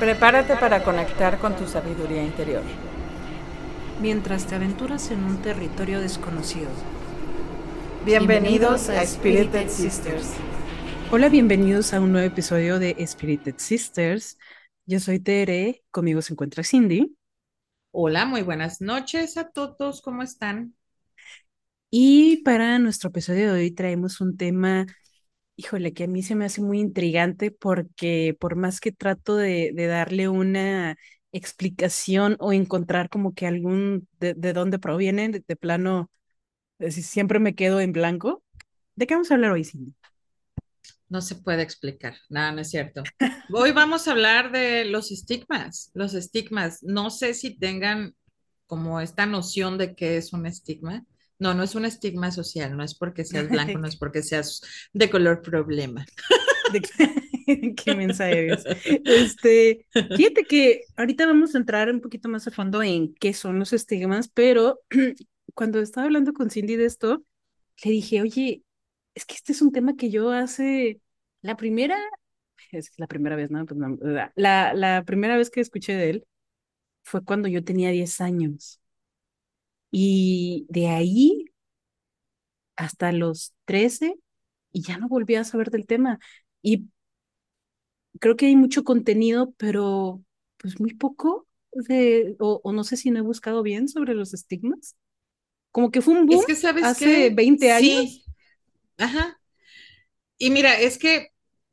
[0.00, 2.62] Prepárate para conectar con tu sabiduría interior.
[4.00, 6.70] Mientras te aventuras en un territorio desconocido.
[8.06, 10.30] Bienvenidos a Spirited Sisters.
[11.10, 14.38] Hola, bienvenidos a un nuevo episodio de Spirited Sisters.
[14.86, 17.14] Yo soy Tere, conmigo se encuentra Cindy.
[17.90, 20.74] Hola, muy buenas noches a todos, ¿cómo están?
[21.90, 24.86] Y para nuestro episodio de hoy traemos un tema
[25.60, 29.74] híjole, que a mí se me hace muy intrigante porque por más que trato de,
[29.76, 30.96] darle una
[31.32, 36.10] explicación o encontrar como que algún de, dónde proviene, de, plano,
[36.88, 38.42] siempre me quedo en blanco.
[38.96, 39.94] ¿De qué vamos a hablar hoy, Cindy?
[41.10, 43.02] No se puede explicar, nada, no es cierto.
[43.52, 46.82] Hoy vamos a hablar de los estigmas, los estigmas.
[46.82, 48.14] No sé si tengan
[48.66, 51.04] como esta noción de qué es un estigma.
[51.40, 54.62] No, no es un estigma social, no es porque seas blanco, no es porque seas
[54.92, 56.06] de color problema.
[57.76, 58.64] Qué mensaje es.
[59.04, 63.58] Este, fíjate que ahorita vamos a entrar un poquito más a fondo en qué son
[63.58, 64.80] los estigmas, pero
[65.54, 67.24] cuando estaba hablando con Cindy de esto,
[67.84, 68.62] le dije, oye,
[69.14, 71.00] es que este es un tema que yo hace
[71.42, 71.98] la primera,
[72.70, 73.66] es la primera vez, ¿no?
[73.66, 73.80] Pues
[74.36, 76.26] la, la primera vez que escuché de él
[77.02, 78.80] fue cuando yo tenía 10 años.
[79.90, 81.46] Y de ahí
[82.76, 84.16] hasta los 13
[84.72, 86.18] y ya no volví a saber del tema.
[86.62, 86.86] Y
[88.18, 90.22] creo que hay mucho contenido, pero
[90.56, 94.96] pues muy poco de, o, no sé si no he buscado bien sobre los estigmas.
[95.70, 98.04] Como que fue un boom es que hace 20 años.
[98.04, 98.24] Sí.
[98.98, 99.40] Ajá.
[100.36, 101.28] Y mira, es que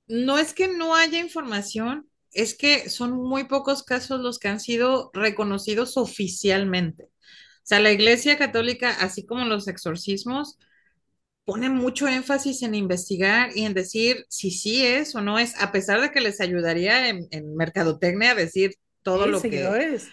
[0.08, 4.60] no es que no haya información, es que son muy pocos casos los que han
[4.60, 7.10] sido reconocidos oficialmente.
[7.68, 10.58] O sea, la Iglesia Católica, así como los exorcismos,
[11.44, 15.74] pone mucho énfasis en investigar y en decir si sí es o no es, a
[15.74, 19.48] pesar de que les ayudaría en, mercadotecnia a decir todo lo que...
[19.48, 20.12] En seguidores.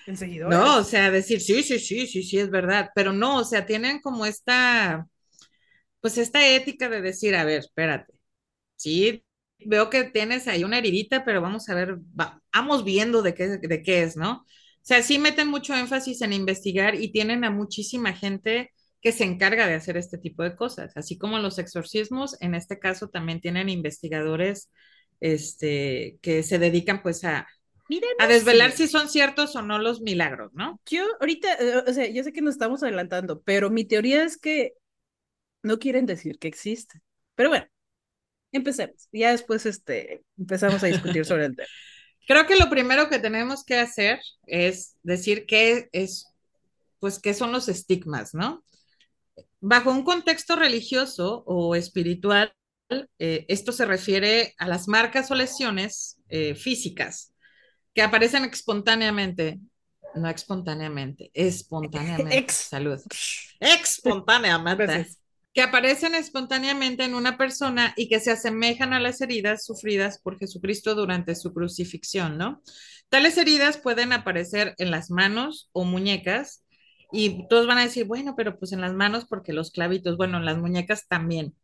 [0.59, 3.67] No, o sea, decir sí, sí, sí, sí, sí, es verdad, pero no, o sea,
[3.67, 5.07] tienen como esta,
[6.01, 8.15] pues esta ética de decir, a ver, espérate,
[8.75, 9.25] sí,
[9.61, 11.99] veo que tienes ahí una heridita, pero vamos a ver,
[12.53, 14.45] vamos viendo de qué, de qué es, ¿no?
[14.85, 19.25] O sea, sí meten mucho énfasis en investigar y tienen a muchísima gente que se
[19.25, 23.41] encarga de hacer este tipo de cosas, así como los exorcismos, en este caso también
[23.41, 24.71] tienen investigadores
[25.21, 27.47] este, que se dedican pues a,
[28.19, 30.79] a desvelar si son ciertos o no los milagros, ¿no?
[30.85, 34.37] Yo ahorita, eh, o sea, yo sé que nos estamos adelantando, pero mi teoría es
[34.37, 34.75] que
[35.63, 37.01] no quieren decir que existe.
[37.35, 37.67] Pero bueno,
[38.53, 39.09] empecemos.
[39.13, 41.69] Ya después este, empezamos a discutir sobre el tema.
[42.27, 46.27] Creo que lo primero que tenemos que hacer es decir qué es,
[47.01, 48.65] pues, qué son los estigmas, ¿no?
[49.61, 52.55] Bajo un contexto religioso o espiritual,
[53.19, 57.33] eh, esto se refiere a las marcas o lesiones eh, físicas
[57.95, 59.61] que aparecen espontáneamente,
[60.15, 62.39] no espontáneamente, espontáneamente.
[62.39, 62.55] Ex.
[62.55, 63.01] Salud.
[63.61, 65.09] Espontáneamente
[65.55, 70.37] que aparecen espontáneamente en una persona y que se asemejan a las heridas sufridas por
[70.37, 72.61] Jesucristo durante su crucifixión, ¿no?
[73.09, 76.65] Tales heridas pueden aparecer en las manos o muñecas
[77.13, 80.39] y todos van a decir, bueno, pero pues en las manos porque los clavitos, bueno,
[80.39, 81.55] en las muñecas también.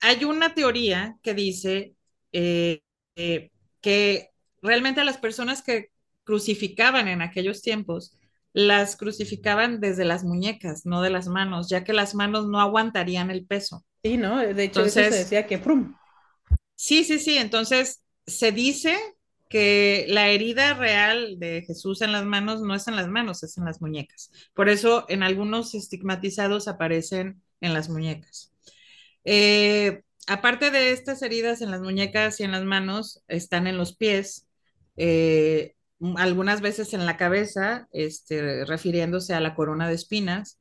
[0.00, 1.94] Hay una teoría que dice
[2.32, 2.80] eh,
[3.16, 3.50] eh,
[3.82, 4.30] que
[4.62, 5.90] realmente las personas que
[6.24, 8.16] crucificaban en aquellos tiempos
[8.52, 13.30] las crucificaban desde las muñecas, no de las manos, ya que las manos no aguantarían
[13.30, 13.84] el peso.
[14.02, 14.38] Sí, ¿no?
[14.38, 15.94] De hecho, se decía que prum.
[16.74, 17.38] Sí, sí, sí.
[17.38, 18.96] Entonces, se dice
[19.48, 23.56] que la herida real de Jesús en las manos no es en las manos, es
[23.58, 24.30] en las muñecas.
[24.54, 28.52] Por eso, en algunos estigmatizados aparecen en las muñecas.
[29.24, 33.94] Eh, aparte de estas heridas en las muñecas y en las manos, están en los
[33.96, 34.48] pies.
[34.96, 35.74] Eh,
[36.16, 40.58] algunas veces en la cabeza, este, refiriéndose a la corona de espinas,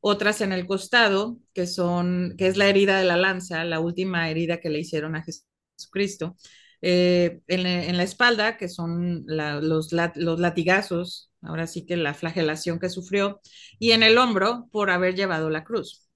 [0.00, 4.28] otras en el costado, que son, que es la herida de la lanza, la última
[4.30, 6.36] herida que le hicieron a Jesucristo,
[6.82, 12.90] eh, en, la espalda, que son los, los latigazos, ahora sí que la flagelación que
[12.90, 13.40] sufrió,
[13.78, 16.08] y en el hombro por haber llevado la cruz.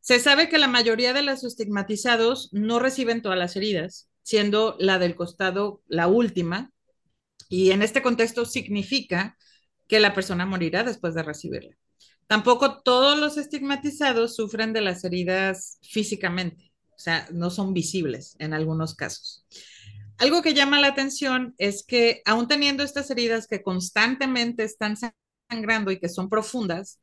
[0.00, 5.00] Se sabe que la mayoría de los estigmatizados no reciben todas las heridas, siendo la
[5.00, 6.70] del costado la última,
[7.48, 9.36] y en este contexto significa
[9.88, 11.76] que la persona morirá después de recibirla.
[12.26, 18.52] Tampoco todos los estigmatizados sufren de las heridas físicamente, o sea, no son visibles en
[18.52, 19.46] algunos casos.
[20.18, 24.96] Algo que llama la atención es que aún teniendo estas heridas que constantemente están
[25.48, 26.98] sangrando y que son profundas,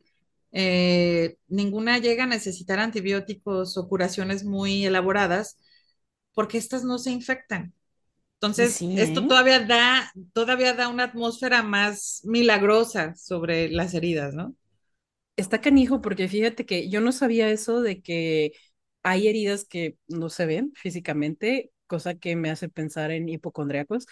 [0.51, 5.57] eh, ninguna llega a necesitar antibióticos o curaciones muy elaboradas
[6.33, 7.73] porque estas no se infectan.
[8.43, 9.27] Entonces, Sí, esto ¿eh?
[9.27, 14.55] todavía da, todavía da una atmósfera más milagrosa sobre las heridas, ¿no?
[15.35, 18.53] Está canijo porque fíjate que yo no sabía eso de que
[19.01, 24.05] hay heridas que no se ven físicamente, cosa que me hace pensar en hipocondríacos,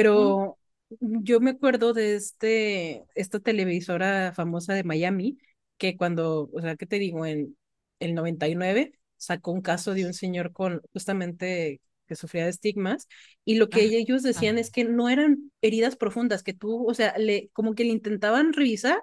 [0.00, 0.36] Ujú.
[0.40, 0.58] pero
[1.00, 5.38] yo me acuerdo de este, esta televisora famosa de Miami,
[5.76, 7.26] que cuando, o sea, ¿qué te digo?
[7.26, 7.56] En
[7.98, 11.80] el 99 sacó un caso de un señor con justamente
[12.10, 13.08] que sufría de estigmas
[13.46, 17.16] y lo que ellos decían es que no eran heridas profundas, que tú, o sea,
[17.18, 19.02] le, como que le intentaban revisar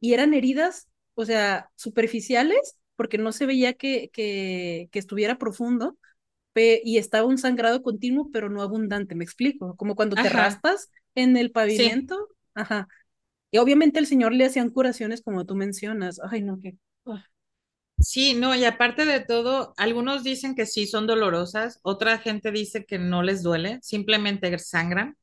[0.00, 5.98] y eran heridas o sea, superficiales, porque no se veía que, que, que estuviera profundo,
[6.84, 10.90] y estaba un sangrado continuo, pero no abundante, me explico, como cuando te Ajá, raspas
[11.14, 11.90] en el sí.
[11.90, 12.88] pavimento, ajá.
[13.50, 16.76] Y obviamente el señor le hacían curaciones como tú mencionas, ay, no, que...
[17.98, 22.84] Sí, no, y aparte de todo, algunos dicen que sí son dolorosas, otra gente dice
[22.84, 25.16] que no les duele, simplemente sangran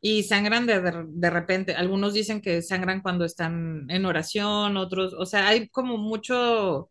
[0.00, 1.74] y sangran de, de, de repente.
[1.74, 6.90] Algunos dicen que sangran cuando están en oración, otros, o sea, hay como mucho,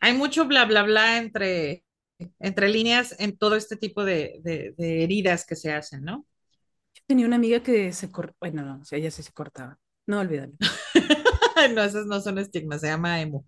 [0.00, 1.84] hay mucho bla, bla, bla entre,
[2.40, 6.26] entre líneas en todo este tipo de, de, de heridas que se hacen, ¿no?
[6.94, 9.78] Yo tenía una amiga que se cortaba, bueno, no, o sea, ella sí se cortaba,
[10.06, 10.54] no, olvídalo.
[11.74, 13.44] No, esas no son estigmas, se llama emo.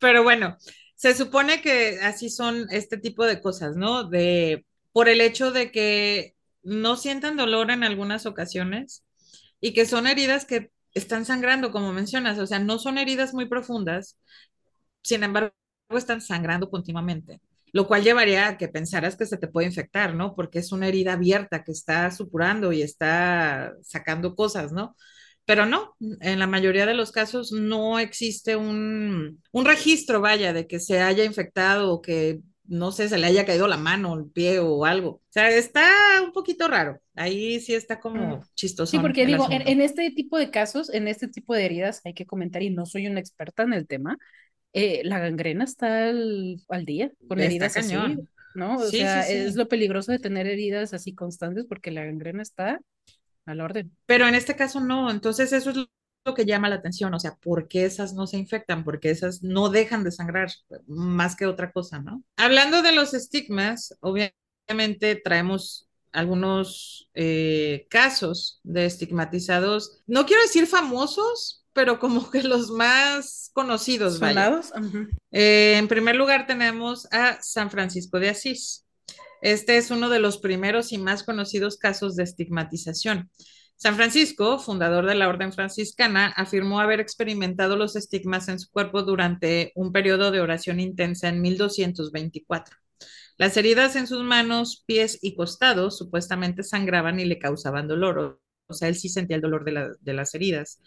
[0.00, 0.56] Pero bueno,
[0.96, 4.04] se supone que así son este tipo de cosas, ¿no?
[4.04, 9.04] De por el hecho de que no sientan dolor en algunas ocasiones
[9.60, 13.46] y que son heridas que están sangrando, como mencionas, o sea, no son heridas muy
[13.48, 14.18] profundas,
[15.02, 15.52] sin embargo,
[15.90, 17.40] están sangrando continuamente,
[17.72, 20.34] lo cual llevaría a que pensaras que se te puede infectar, ¿no?
[20.36, 24.96] Porque es una herida abierta que está supurando y está sacando cosas, ¿no?
[25.50, 30.66] Pero no, en la mayoría de los casos no existe un, un registro, vaya, de
[30.68, 34.30] que se haya infectado o que, no sé, se le haya caído la mano, el
[34.30, 35.10] pie o algo.
[35.10, 35.90] O sea, está
[36.24, 37.00] un poquito raro.
[37.16, 38.00] Ahí sí está Mm.
[38.00, 38.42] como
[38.84, 42.14] Sí, porque digo, en, en este tipo de casos, en este tipo de heridas, hay
[42.14, 44.18] que comentar, y no soy una experta en el tema,
[44.72, 48.28] eh, la gangrena está al, al día con Está heridas así, cañón.
[48.54, 48.84] ¿no?
[48.86, 49.58] O Sí, sí, sea, es sí.
[49.58, 52.80] lo peligroso de tener heridas así constantes porque la gangrena está
[53.50, 53.96] al orden.
[54.06, 55.76] Pero en este caso no, entonces eso es
[56.24, 58.84] lo que llama la atención, o sea, ¿por qué esas no se infectan?
[58.84, 60.50] Porque esas no dejan de sangrar
[60.86, 62.22] más que otra cosa, ¿no?
[62.36, 71.64] Hablando de los estigmas, obviamente traemos algunos eh, casos de estigmatizados, no quiero decir famosos,
[71.72, 74.18] pero como que los más conocidos.
[75.30, 78.84] Eh, en primer lugar tenemos a San Francisco de Asís.
[79.42, 83.30] Este es uno de los primeros y más conocidos casos de estigmatización.
[83.76, 89.02] San Francisco, fundador de la Orden Franciscana, afirmó haber experimentado los estigmas en su cuerpo
[89.02, 92.76] durante un periodo de oración intensa en 1224.
[93.38, 98.38] Las heridas en sus manos, pies y costados supuestamente sangraban y le causaban dolor.
[98.66, 100.82] O sea, él sí sentía el dolor de, de las heridas.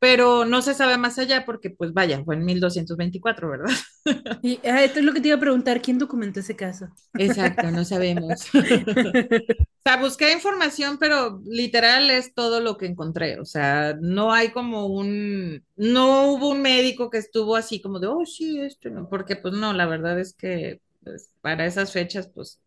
[0.00, 3.74] Pero no se sabe más allá porque, pues vaya, fue en 1224, ¿verdad?
[4.42, 6.88] Y ah, esto es lo que te iba a preguntar, ¿quién documentó ese caso?
[7.14, 8.46] Exacto, no sabemos.
[9.78, 13.40] O sea, busqué información, pero literal es todo lo que encontré.
[13.40, 18.06] O sea, no hay como un, no hubo un médico que estuvo así como de,
[18.06, 22.28] oh, sí, esto, no", porque pues no, la verdad es que pues, para esas fechas,
[22.28, 22.60] pues,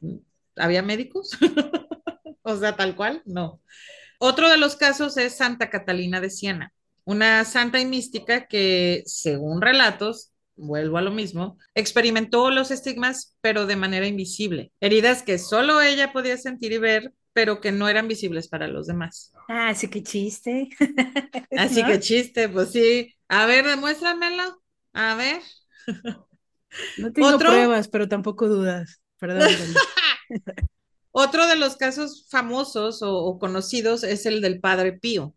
[0.56, 1.38] ¿había médicos?
[2.44, 3.62] O sea, tal cual, no.
[4.20, 6.74] Otro de los casos es Santa Catalina de Siena,
[7.06, 13.66] una santa y mística que, según relatos, vuelvo a lo mismo, experimentó los estigmas, pero
[13.66, 14.72] de manera invisible.
[14.80, 18.88] Heridas que solo ella podía sentir y ver, pero que no eran visibles para los
[18.88, 19.34] demás.
[19.48, 20.70] Ah, sí, qué chiste.
[21.58, 21.88] Así ¿No?
[21.88, 23.14] que chiste, pues sí.
[23.28, 24.62] A ver, demuéstramelo.
[24.94, 25.42] A ver.
[26.98, 29.02] No tengo Otro, pruebas, pero tampoco dudas.
[29.18, 29.50] Perdón,
[31.12, 35.36] otro de los casos famosos o, o conocidos es el del Padre Pío.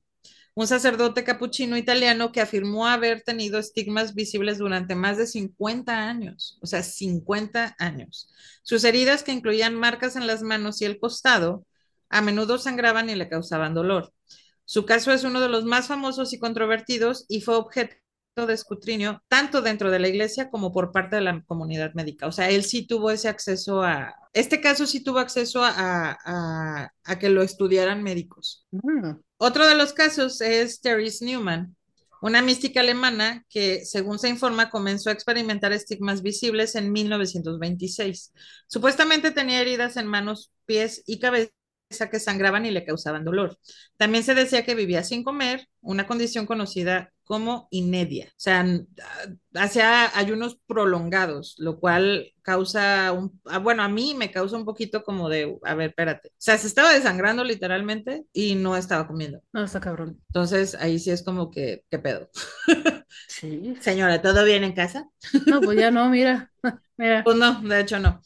[0.55, 6.59] Un sacerdote capuchino italiano que afirmó haber tenido estigmas visibles durante más de 50 años,
[6.63, 8.33] o sea, 50 años.
[8.63, 11.67] Sus heridas, que incluían marcas en las manos y el costado,
[12.09, 14.13] a menudo sangraban y le causaban dolor.
[14.65, 17.97] Su caso es uno de los más famosos y controvertidos y fue objeto
[18.37, 22.27] de escrutinio tanto dentro de la iglesia como por parte de la comunidad médica.
[22.27, 26.91] O sea, él sí tuvo ese acceso a, este caso sí tuvo acceso a, a,
[27.05, 28.67] a que lo estudiaran médicos.
[28.71, 29.24] Mm.
[29.37, 31.76] Otro de los casos es Therese Newman,
[32.23, 38.33] una mística alemana que, según se informa, comenzó a experimentar estigmas visibles en 1926.
[38.67, 41.53] Supuestamente tenía heridas en manos, pies y cabeza
[42.11, 43.59] que sangraban y le causaban dolor.
[43.97, 48.66] También se decía que vivía sin comer, una condición conocida como inedia, o sea,
[49.54, 55.02] hacia ayunos prolongados, lo cual causa un, ah, bueno, a mí me causa un poquito
[55.02, 59.40] como de, a ver, espérate, o sea, se estaba desangrando literalmente y no estaba comiendo.
[59.52, 60.21] No, está cabrón.
[60.28, 62.28] Entonces, ahí sí es como que, ¿qué pedo?
[63.28, 63.75] Sí.
[63.81, 65.09] Señora, ¿todo bien en casa?
[65.47, 66.50] No, pues ya no, mira,
[66.97, 67.23] mira.
[67.23, 68.21] Pues no, de hecho no.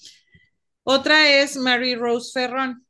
[0.83, 2.87] Otra es Mary Rose Ferron,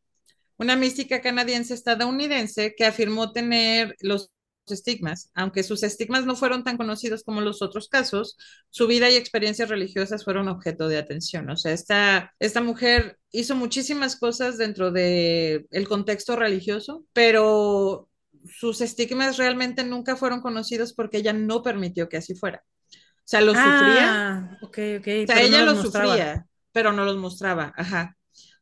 [0.57, 4.31] una mística canadiense estadounidense que afirmó tener los
[4.73, 8.37] estigmas, aunque sus estigmas no fueron tan conocidos como los otros casos,
[8.71, 11.49] su vida y experiencias religiosas fueron objeto de atención.
[11.51, 18.09] O sea, esta, esta mujer hizo muchísimas cosas dentro del el contexto religioso, pero
[18.47, 22.65] sus estigmas realmente nunca fueron conocidos porque ella no permitió que así fuera.
[22.93, 24.31] O sea, lo sufría.
[24.31, 25.09] Ah, ok, ok.
[25.25, 27.73] O sea, ella lo sufría, pero no los mostraba.
[27.77, 28.18] Ajá.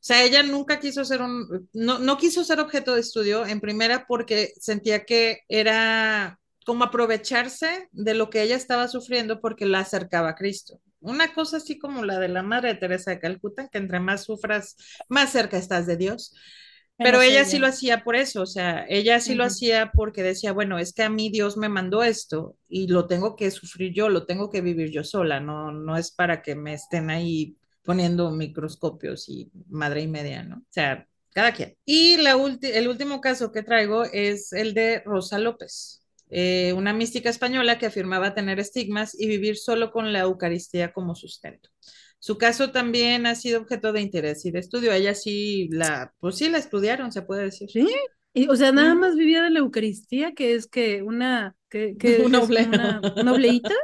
[0.07, 3.61] O sea, ella nunca quiso ser un, no, no quiso ser objeto de estudio, en
[3.61, 9.81] primera porque sentía que era como aprovecharse de lo que ella estaba sufriendo porque la
[9.81, 10.81] acercaba a Cristo.
[11.01, 14.77] Una cosa así como la de la Madre Teresa de Calcuta, que entre más sufras,
[15.09, 16.33] más cerca estás de Dios.
[16.97, 20.53] Pero ella sí lo hacía por eso, o sea, ella sí lo hacía porque decía,
[20.53, 24.09] bueno, es que a mí Dios me mandó esto y lo tengo que sufrir yo,
[24.09, 28.31] lo tengo que vivir yo sola, no, no es para que me estén ahí poniendo
[28.31, 30.57] microscopios y madre y media, ¿no?
[30.57, 31.77] O sea, cada quien.
[31.85, 37.31] Y la el último caso que traigo es el de Rosa López, eh, una mística
[37.31, 41.71] española que afirmaba tener estigmas y vivir solo con la Eucaristía como sustento.
[42.19, 44.93] Su caso también ha sido objeto de interés y de estudio.
[44.93, 47.71] Ella sí la, pues sí la estudiaron, se puede decir.
[47.71, 47.87] Sí,
[48.33, 52.19] y, o sea, nada más vivía de la Eucaristía, que es que una, que, que
[52.25, 52.69] una, oblea.
[52.71, 53.75] una, una obleíta.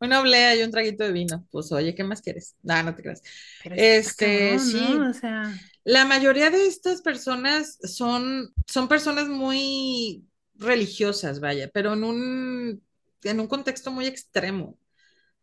[0.00, 1.46] una oblea y un traguito de vino.
[1.50, 2.56] Pues oye, ¿qué más quieres?
[2.62, 3.22] No, no te creas.
[3.62, 4.78] Pero Este, cabrón, sí.
[4.78, 5.10] ¿no?
[5.10, 12.04] O sea, La mayoría de estas personas son, son personas muy religiosas, vaya, pero en
[12.04, 12.84] un,
[13.24, 14.78] en un contexto muy extremo.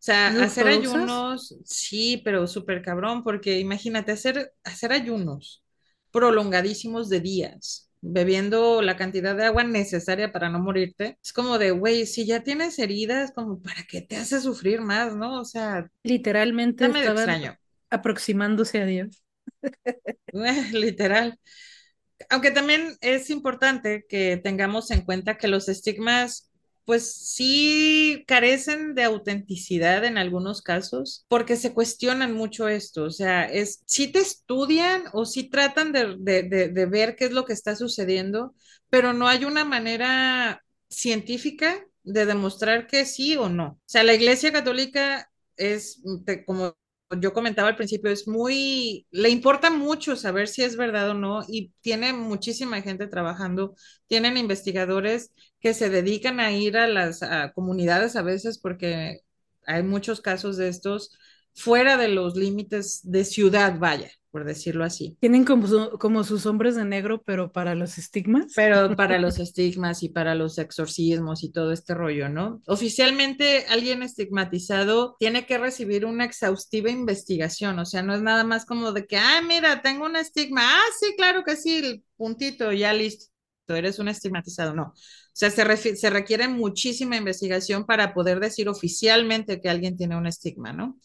[0.00, 5.64] sea, ¿Muy hacer ayunos, sí, pero súper cabrón, porque imagínate, hacer, hacer ayunos
[6.12, 11.72] prolongadísimos de días, bebiendo la cantidad de agua necesaria para no morirte, es como de,
[11.72, 15.40] güey, si ya tienes heridas, como para qué te hace sufrir más, ¿no?
[15.40, 17.58] O sea, literalmente está medio estaban extraño.
[17.90, 19.22] aproximándose a Dios.
[20.72, 21.38] Literal.
[22.30, 26.47] Aunque también es importante que tengamos en cuenta que los estigmas,
[26.88, 33.04] pues sí carecen de autenticidad en algunos casos, porque se cuestionan mucho esto.
[33.04, 37.32] O sea, es si te estudian o si tratan de, de, de, ver qué es
[37.32, 38.54] lo que está sucediendo,
[38.88, 43.66] pero no hay una manera científica de demostrar que sí o no.
[43.66, 46.00] O sea, la Iglesia Católica es,
[46.46, 46.74] como
[47.20, 51.42] yo comentaba al principio, es muy, le importa mucho saber si es verdad o no
[51.48, 53.74] y tiene muchísima gente trabajando,
[54.06, 59.20] tienen investigadores que se dedican a ir a las a comunidades a veces porque
[59.66, 61.16] hay muchos casos de estos
[61.54, 65.16] fuera de los límites de ciudad, vaya, por decirlo así.
[65.20, 68.52] Tienen como, su- como sus hombres de negro, pero para los estigmas.
[68.54, 72.62] Pero para los estigmas y para los exorcismos y todo este rollo, ¿no?
[72.66, 78.64] Oficialmente alguien estigmatizado tiene que recibir una exhaustiva investigación, o sea, no es nada más
[78.64, 82.72] como de que, ah, mira, tengo un estigma, ah, sí, claro que sí, el puntito,
[82.72, 83.26] ya listo,
[83.68, 84.84] eres un estigmatizado, no.
[84.84, 84.94] O
[85.38, 90.72] sea, se, se requiere muchísima investigación para poder decir oficialmente que alguien tiene un estigma,
[90.72, 90.98] ¿no?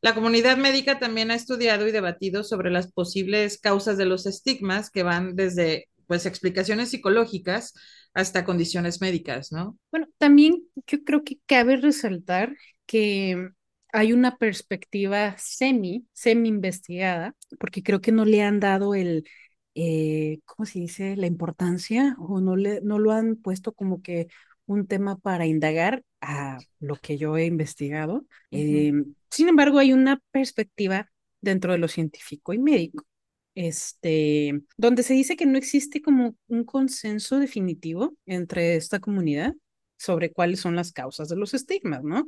[0.00, 4.90] La comunidad médica también ha estudiado y debatido sobre las posibles causas de los estigmas
[4.90, 7.74] que van desde pues explicaciones psicológicas
[8.14, 9.78] hasta condiciones médicas, ¿no?
[9.90, 13.50] Bueno, también yo creo que cabe resaltar que
[13.92, 19.24] hay una perspectiva semi, semi investigada, porque creo que no le han dado el,
[19.74, 21.16] eh, ¿cómo se dice?
[21.16, 24.28] La importancia o no le, no lo han puesto como que
[24.66, 28.26] un tema para indagar a lo que yo he investigado.
[28.50, 28.92] Eh,
[29.30, 33.04] sin embargo, hay una perspectiva dentro de lo científico y médico,
[33.54, 39.54] este, donde se dice que no existe como un consenso definitivo entre esta comunidad
[39.96, 42.24] sobre cuáles son las causas de los estigmas, ¿no?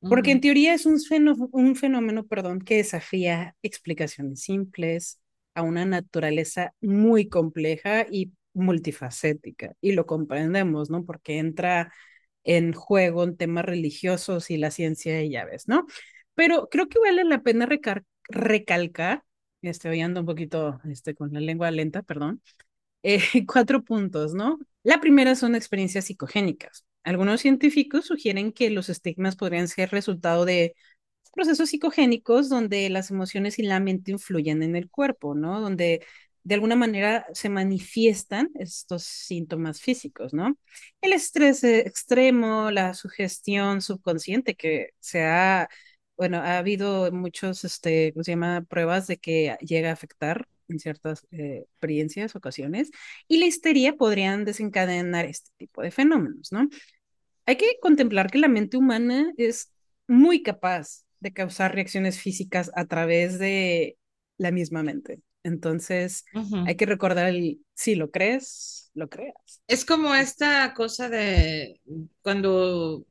[0.00, 5.20] Porque en teoría es un fenómeno, un fenómeno, perdón, que desafía explicaciones simples
[5.54, 9.74] a una naturaleza muy compleja y multifacética.
[9.80, 11.04] Y lo comprendemos, ¿no?
[11.04, 11.92] Porque entra
[12.44, 15.86] en juego en temas religiosos y la ciencia de llaves, ¿no?
[16.34, 17.66] Pero creo que vale la pena
[18.28, 19.24] recalcar,
[19.62, 22.42] estoy ando un poquito este, con la lengua lenta, perdón,
[23.02, 24.58] eh, cuatro puntos, ¿no?
[24.82, 26.84] La primera son experiencias psicogénicas.
[27.04, 30.74] Algunos científicos sugieren que los estigmas podrían ser resultado de
[31.34, 35.60] procesos psicogénicos donde las emociones y la mente influyen en el cuerpo, ¿no?
[35.60, 36.04] Donde
[36.44, 40.58] de alguna manera se manifiestan estos síntomas físicos, ¿no?
[41.00, 45.68] El estrés extremo, la sugestión subconsciente que se ha,
[46.16, 48.64] bueno, ha habido muchos, este, ¿cómo se llama?
[48.68, 52.90] Pruebas de que llega a afectar en ciertas eh, experiencias, ocasiones,
[53.28, 56.68] y la histeria podrían desencadenar este tipo de fenómenos, ¿no?
[57.46, 59.70] Hay que contemplar que la mente humana es
[60.08, 63.96] muy capaz de causar reacciones físicas a través de
[64.38, 65.20] la misma mente.
[65.42, 66.24] Entonces,
[66.66, 69.62] hay que recordar el, si lo crees, lo creas.
[69.66, 71.80] Es como esta cosa de
[72.22, 73.04] cuando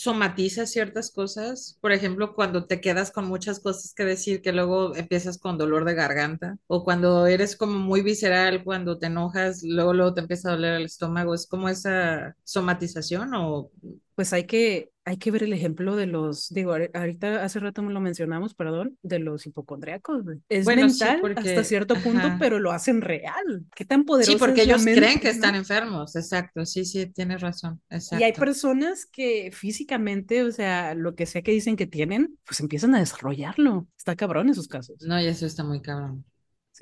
[0.00, 4.94] somatizas ciertas cosas, por ejemplo, cuando te quedas con muchas cosas que decir que luego
[4.96, 9.92] empiezas con dolor de garganta, o cuando eres como muy visceral, cuando te enojas, luego,
[9.94, 13.70] luego te empieza a doler el estómago, es como esa somatización o...
[14.14, 17.94] Pues hay que, hay que ver el ejemplo de los, digo, ahorita hace rato me
[17.94, 20.22] lo mencionamos, perdón, de los hipocondriacos.
[20.50, 23.64] Es mental hasta cierto punto, pero lo hacen real.
[23.74, 27.80] ¿Qué tan poderoso Sí, porque ellos creen que están enfermos, exacto, sí, sí, tienes razón.
[27.88, 28.22] Exacto.
[28.22, 32.60] Y hay personas que físicamente, o sea, lo que sea que dicen que tienen, pues
[32.60, 33.86] empiezan a desarrollarlo.
[33.96, 34.96] Está cabrón en sus casos.
[35.00, 36.26] No, y eso está muy cabrón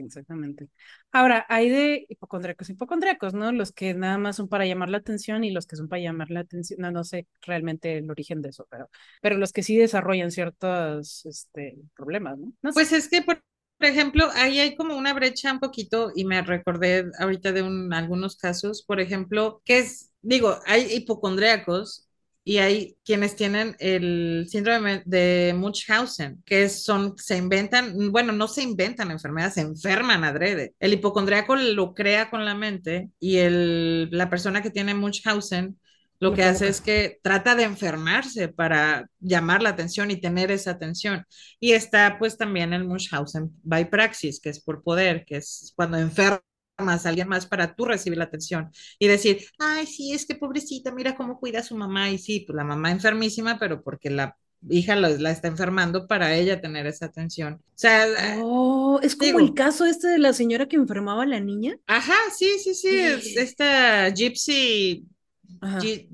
[0.04, 0.68] exactamente.
[1.12, 3.52] Ahora, hay de hipocondríacos, hipocondríacos, ¿no?
[3.52, 6.30] Los que nada más son para llamar la atención y los que son para llamar
[6.30, 8.90] la atención, no, no sé realmente el origen de eso, pero,
[9.22, 12.52] pero los que sí desarrollan ciertos este, problemas, ¿no?
[12.72, 13.42] pues es que, por,
[13.80, 18.36] ejemplo, ahí hay como una brecha un poquito y me recordé ahorita de un, algunos
[18.36, 22.05] casos, por ejemplo, que es, digo, hay hipocondríacos
[22.48, 28.62] y hay quienes tienen el síndrome de Munchausen, que son, se inventan, bueno, no se
[28.62, 30.72] inventan enfermedades, se enferman adrede.
[30.78, 35.76] El hipocondriaco lo crea con la mente y el, la persona que tiene Munchausen
[36.20, 40.70] lo que hace es que trata de enfermarse para llamar la atención y tener esa
[40.70, 41.24] atención.
[41.58, 45.98] Y está pues también el Munchausen by praxis, que es por poder, que es cuando
[45.98, 46.40] enferma
[46.78, 50.92] más, alguien más para tú recibir la atención y decir, ay, sí, es que pobrecita,
[50.92, 52.10] mira cómo cuida a su mamá.
[52.10, 54.36] Y sí, pues la mamá enfermísima, pero porque la
[54.68, 57.54] hija la, está enfermando para ella tener esa atención.
[57.54, 61.26] O sea, eh, oh, es como el caso este de la señora que enfermaba a
[61.26, 61.76] la niña.
[61.86, 62.98] Ajá, sí, sí, sí,
[63.36, 65.06] esta Gypsy,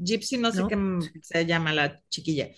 [0.02, 0.76] Gypsy, no sé qué
[1.22, 2.50] se llama la chiquilla.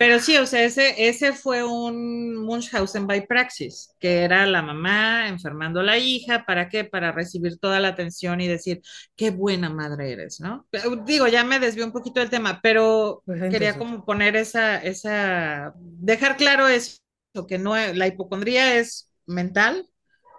[0.00, 5.28] Pero sí, o sea, ese, ese fue un Munchausen by praxis, que era la mamá
[5.28, 6.84] enfermando a la hija, ¿para qué?
[6.84, 8.80] Para recibir toda la atención y decir,
[9.14, 10.66] qué buena madre eres, ¿no?
[11.04, 15.74] Digo, ya me desvió un poquito del tema, pero pues quería como poner esa, esa,
[15.76, 16.96] dejar claro eso,
[17.46, 19.86] que no, la hipocondría es mental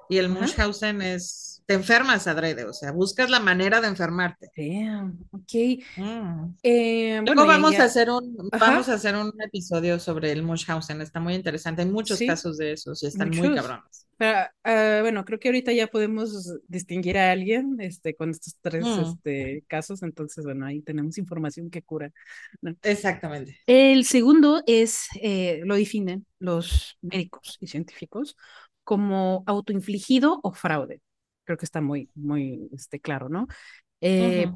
[0.09, 4.51] y el Munchausen es te enfermas adrede, o sea, buscas la manera de enfermarte.
[5.31, 5.53] ok.
[5.95, 6.55] Mm.
[6.61, 11.21] Eh, Luego vamos a hacer un, vamos a hacer un episodio sobre el Munchausen, está
[11.21, 14.05] muy interesante, hay muchos casos de esos y están muy cabrones.
[14.19, 14.51] Ah,
[15.01, 18.99] bueno, creo que ahorita ya podemos distinguir a alguien este, con estos tres mm.
[18.99, 22.11] este, casos, entonces, bueno, ahí tenemos información que cura.
[22.83, 23.61] Exactamente.
[23.65, 28.35] El segundo es, eh, lo definen los médicos y científicos
[28.83, 30.99] como autoinfligido o fraude
[31.43, 33.47] creo que está muy, muy este, claro, ¿no?
[34.01, 34.47] Eh,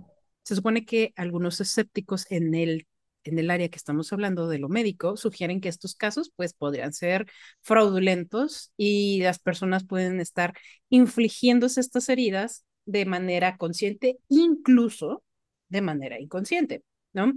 [0.43, 2.88] se supone que algunos escépticos en el,
[3.24, 6.93] en el área que estamos hablando de lo médico sugieren que estos casos pues podrían
[6.93, 7.26] ser
[7.62, 10.54] fraudulentos y las personas pueden estar
[10.89, 15.24] infligiéndose estas heridas de manera consciente, incluso
[15.69, 17.34] de manera inconsciente, ¿no?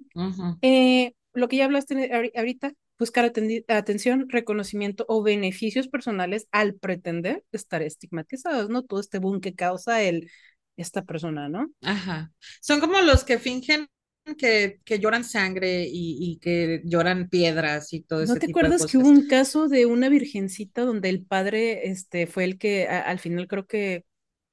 [0.61, 3.31] Eh, lo que ya hablaste ahorita, buscar
[3.69, 8.83] atención, reconocimiento o beneficios personales al pretender estar estigmatizados, ¿no?
[8.83, 10.31] Todo este boom que causa el,
[10.77, 11.71] esta persona, ¿no?
[11.83, 12.33] Ajá.
[12.61, 13.89] Son como los que fingen
[14.37, 18.35] que, que lloran sangre y, que lloran piedras y todo eso.
[18.35, 22.45] ¿No te acuerdas que hubo un caso de una virgencita donde el padre este, fue
[22.45, 24.05] el que al final creo que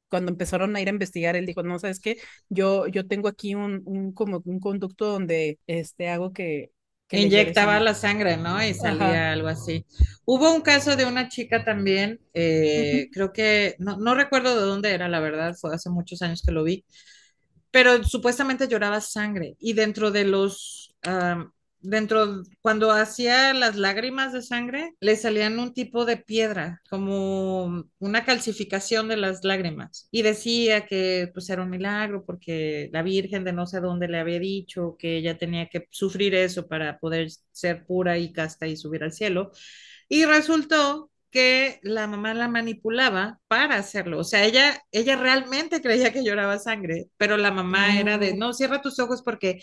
[0.08, 3.56] cuando empezaron a ir a investigar, él dijo, no, sabes qué, yo, yo tengo aquí
[3.56, 6.72] un, un, como un conducto donde este, hago que
[7.12, 8.64] Inyectaba la sangre, ¿no?
[8.64, 9.86] Y salía algo así.
[10.26, 14.92] Hubo un caso de una chica también, eh, creo que, no, no, recuerdo de dónde
[14.92, 16.84] era, la verdad, fue hace muchos años que lo vi,
[17.72, 20.96] pero supuestamente lloraba sangre y dentro de los,
[21.90, 28.26] dentro, cuando hacía las lágrimas de sangre, le salían un tipo de piedra, como una
[28.26, 30.08] calcificación de las lágrimas.
[30.12, 34.20] Y decía que pues era un milagro porque la Virgen de no sé dónde le
[34.20, 38.78] había dicho que ella tenía que sufrir eso para poder ser pura y casta y
[38.78, 39.52] subir al cielo.
[40.10, 44.20] Y resultó que la mamá la manipulaba para hacerlo.
[44.20, 48.54] O sea, ella, ella realmente creía que lloraba sangre, pero la mamá era de, no,
[48.54, 49.60] cierra tus ojos porque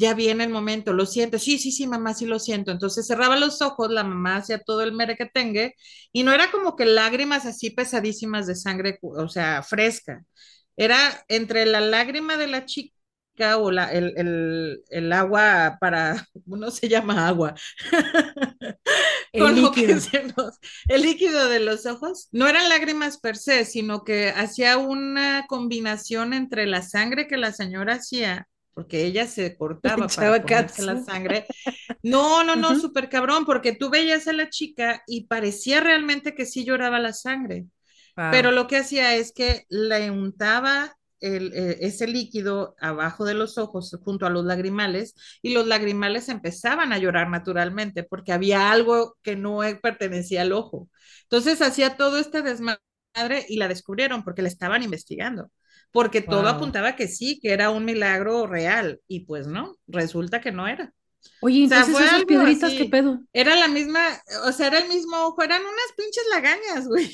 [0.00, 2.70] ya viene el momento, lo siento, sí, sí, sí, mamá, sí lo siento.
[2.72, 5.70] Entonces cerraba los ojos, la mamá hacía todo el mere que tenga
[6.12, 10.24] y no era como que lágrimas así pesadísimas de sangre, o sea, fresca.
[10.76, 16.70] Era entre la lágrima de la chica o la, el, el, el, agua para, no
[16.70, 17.54] se llama agua,
[19.32, 19.96] El líquido.
[20.36, 20.58] Nos,
[20.88, 26.32] el líquido de los ojos, no eran lágrimas per se, sino que hacía una combinación
[26.34, 28.48] entre la sangre que la señora hacía
[28.80, 31.44] porque ella se cortaba para ponerse la sangre.
[32.02, 32.80] No, no, no, uh -huh.
[32.80, 37.12] súper cabrón, porque tú veías a la chica y parecía realmente que sí lloraba la
[37.12, 37.66] sangre.
[38.16, 38.30] Wow.
[38.30, 43.58] Pero lo que hacía es que le untaba el, eh, ese líquido abajo de los
[43.58, 49.18] ojos junto a los lagrimales y los lagrimales empezaban a llorar naturalmente porque había algo
[49.22, 50.88] que no pertenecía al ojo.
[51.24, 55.50] Entonces hacía todo este desmadre y la descubrieron porque la estaban investigando
[55.92, 56.30] porque wow.
[56.30, 60.68] todo apuntaba que sí, que era un milagro real, y pues no, resulta que no
[60.68, 60.92] era.
[61.42, 63.20] Oye, entonces o sea, esas piedritas, ¿qué pedo?
[63.32, 64.00] Era la misma,
[64.46, 67.10] o sea, era el mismo ojo, eran unas pinches lagañas, güey.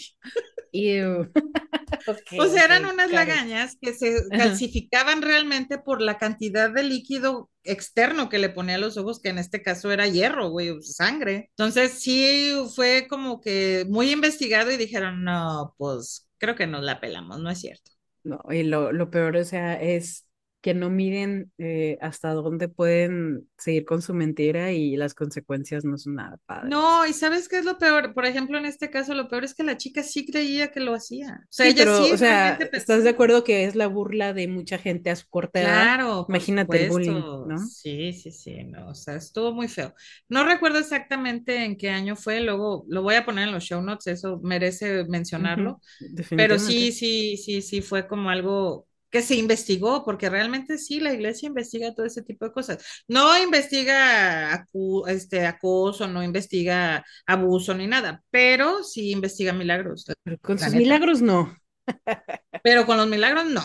[2.06, 3.28] okay, o sea, eran okay, unas claro.
[3.28, 8.78] lagañas que se calcificaban realmente por la cantidad de líquido externo que le ponía a
[8.78, 11.50] los ojos, que en este caso era hierro, güey, sangre.
[11.50, 17.00] Entonces sí fue como que muy investigado y dijeron, no, pues creo que nos la
[17.00, 17.95] pelamos, no es cierto.
[18.26, 20.25] No, y lo, lo peor, o sea, es
[20.66, 25.96] que no miden eh, hasta dónde pueden seguir con su mentira y las consecuencias no
[25.96, 26.68] son nada padres.
[26.70, 28.14] No, y ¿sabes qué es lo peor?
[28.14, 30.92] Por ejemplo, en este caso, lo peor es que la chica sí creía que lo
[30.92, 31.42] hacía.
[31.44, 32.10] O sea, sí, ella pero, sí.
[32.10, 35.60] O sea, ¿estás de acuerdo que es la burla de mucha gente a su corta
[35.60, 35.82] edad?
[35.84, 36.26] Claro.
[36.28, 37.12] Imagínate el bullying,
[37.46, 37.58] ¿no?
[37.60, 39.94] Sí, sí, sí, no, o sea, estuvo muy feo.
[40.28, 43.80] No recuerdo exactamente en qué año fue, luego lo voy a poner en los show
[43.80, 45.80] notes, eso merece mencionarlo.
[46.00, 50.78] Uh -huh, pero sí, sí, sí, sí, fue como algo que se investigó, porque realmente
[50.78, 52.84] sí, la iglesia investiga todo ese tipo de cosas.
[53.08, 60.06] No investiga acu este, acoso, no investiga abuso ni nada, pero sí investiga milagros.
[60.22, 60.78] Pero con sus neta.
[60.78, 61.56] milagros no.
[62.62, 63.62] pero con los milagros no.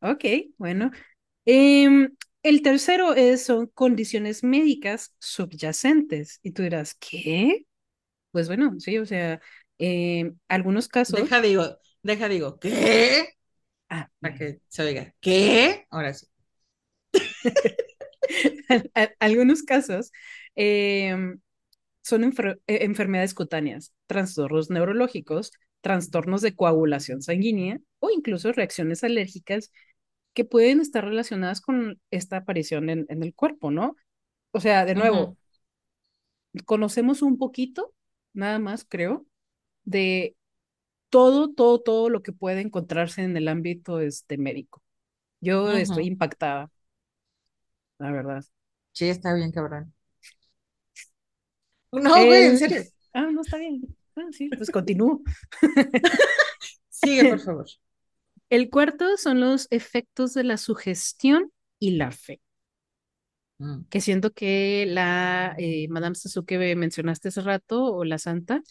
[0.00, 0.24] Ok,
[0.58, 0.90] bueno.
[1.46, 2.08] Eh,
[2.42, 6.40] el tercero es, son condiciones médicas subyacentes.
[6.42, 7.66] Y tú dirás, ¿qué?
[8.30, 9.40] Pues bueno, sí, o sea,
[9.78, 11.20] eh, algunos casos.
[11.20, 13.37] Deja, digo, deja, digo, ¿qué?
[13.88, 15.14] Ah, para que se oiga.
[15.20, 15.86] ¿Qué?
[15.90, 16.26] Ahora sí.
[19.20, 20.12] Algunos casos
[20.56, 21.16] eh,
[22.02, 29.70] son enfer enfermedades cutáneas, trastornos neurológicos, trastornos de coagulación sanguínea o incluso reacciones alérgicas
[30.34, 33.96] que pueden estar relacionadas con esta aparición en, en el cuerpo, ¿no?
[34.52, 35.36] O sea, de nuevo, uh
[36.54, 36.64] -huh.
[36.64, 37.94] conocemos un poquito,
[38.32, 39.26] nada más creo,
[39.84, 40.36] de
[41.10, 44.82] todo, todo, todo lo que puede encontrarse en el ámbito este, médico.
[45.40, 45.78] Yo uh -huh.
[45.80, 46.70] estoy impactada,
[47.98, 48.44] la verdad.
[48.92, 49.94] Sí, está bien, cabrón.
[51.92, 52.82] No, güey, eh, en serio.
[53.12, 53.82] Ah, no, está bien.
[54.16, 55.22] Ah, sí, pues continúo.
[56.88, 57.66] Sigue, por favor.
[58.50, 62.40] El cuarto son los efectos de la sugestión y la fe.
[63.58, 63.84] Mm.
[63.90, 66.16] Que siento que la eh, Madame
[66.46, 68.62] que mencionaste hace rato, o la Santa,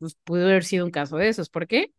[0.00, 1.48] pues pudo haber sido un caso de esos.
[1.50, 1.92] ¿Por qué?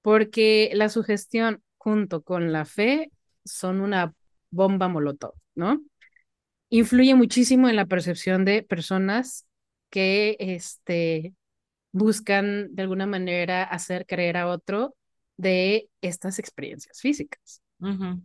[0.00, 3.12] Porque la sugestión junto con la fe
[3.44, 4.14] son una
[4.50, 5.82] bomba molotov, ¿no?
[6.70, 9.46] Influye muchísimo en la percepción de personas
[9.90, 11.34] que este,
[11.92, 14.94] buscan de alguna manera hacer creer a otro
[15.36, 17.62] de estas experiencias físicas.
[17.80, 17.86] Uh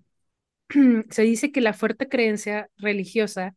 [0.69, 1.06] -huh.
[1.10, 3.56] Se dice que la fuerte creencia religiosa,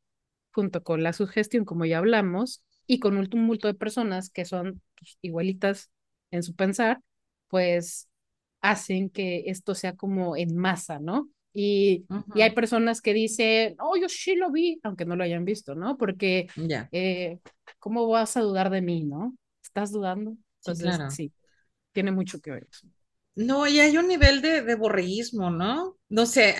[0.53, 4.81] junto con la sugestión, como ya hablamos, y con un tumulto de personas que son
[4.99, 5.91] pues, igualitas
[6.31, 7.01] en su pensar,
[7.49, 8.09] pues
[8.61, 11.29] hacen que esto sea como en masa, ¿no?
[11.53, 12.33] Y, uh -huh.
[12.35, 15.75] y hay personas que dicen, oh, yo sí lo vi, aunque no lo hayan visto,
[15.75, 15.97] ¿no?
[15.97, 16.89] Porque, yeah.
[16.93, 17.39] eh,
[17.79, 19.35] ¿cómo vas a dudar de mí, no?
[19.63, 20.37] ¿Estás dudando?
[20.61, 21.11] Entonces, sí, claro.
[21.11, 21.33] sí
[21.97, 22.67] tiene mucho que ver.
[23.37, 25.97] No, y hay un nivel de, de borreísmo, ¿no?
[26.11, 26.55] No sé,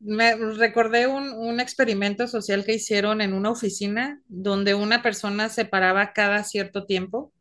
[0.00, 5.64] me recordé un, un, experimento social que hicieron en una oficina donde una persona se
[5.66, 7.32] paraba cada cierto tiempo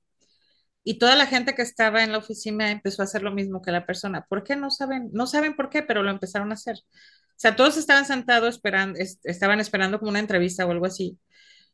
[0.83, 3.71] y toda la gente que estaba en la oficina empezó a hacer lo mismo que
[3.71, 4.25] la persona.
[4.29, 4.55] ¿Por qué?
[4.55, 6.77] No saben, no saben por qué, pero lo empezaron a hacer.
[6.77, 11.19] O sea, todos estaban sentados esperando, estaban esperando como una entrevista o algo así.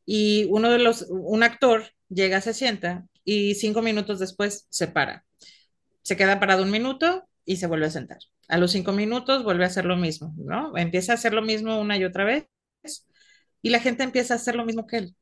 [0.06, 5.26] Y uno de los, un actor llega, se sienta y cinco minutos después se para
[6.06, 8.18] se queda parado un minuto y se vuelve a sentar.
[8.48, 10.76] A los cinco minutos vuelve a hacer lo mismo, ¿no?
[10.78, 12.48] Empieza a hacer lo mismo una y otra vez
[13.62, 15.16] y la gente empieza a hacer lo mismo que él.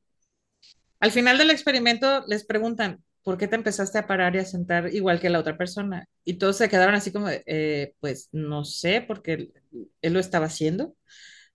[0.99, 4.93] Al final del experimento les preguntan, ¿por qué te empezaste a parar y a sentar
[4.93, 6.07] igual que la otra persona?
[6.23, 9.53] Y todos se quedaron así como, eh, pues no sé, porque él,
[10.01, 10.95] él, lo estaba haciendo.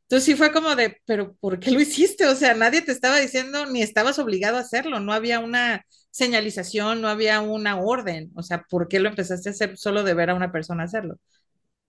[0.03, 2.27] Entonces sí fue como de, pero ¿por qué lo hiciste?
[2.27, 7.01] O sea, nadie te estaba diciendo ni estabas obligado a hacerlo, no había una señalización,
[7.01, 10.31] no había una orden, o sea, ¿por qué lo empezaste a hacer solo de ver
[10.31, 11.19] a una persona hacerlo?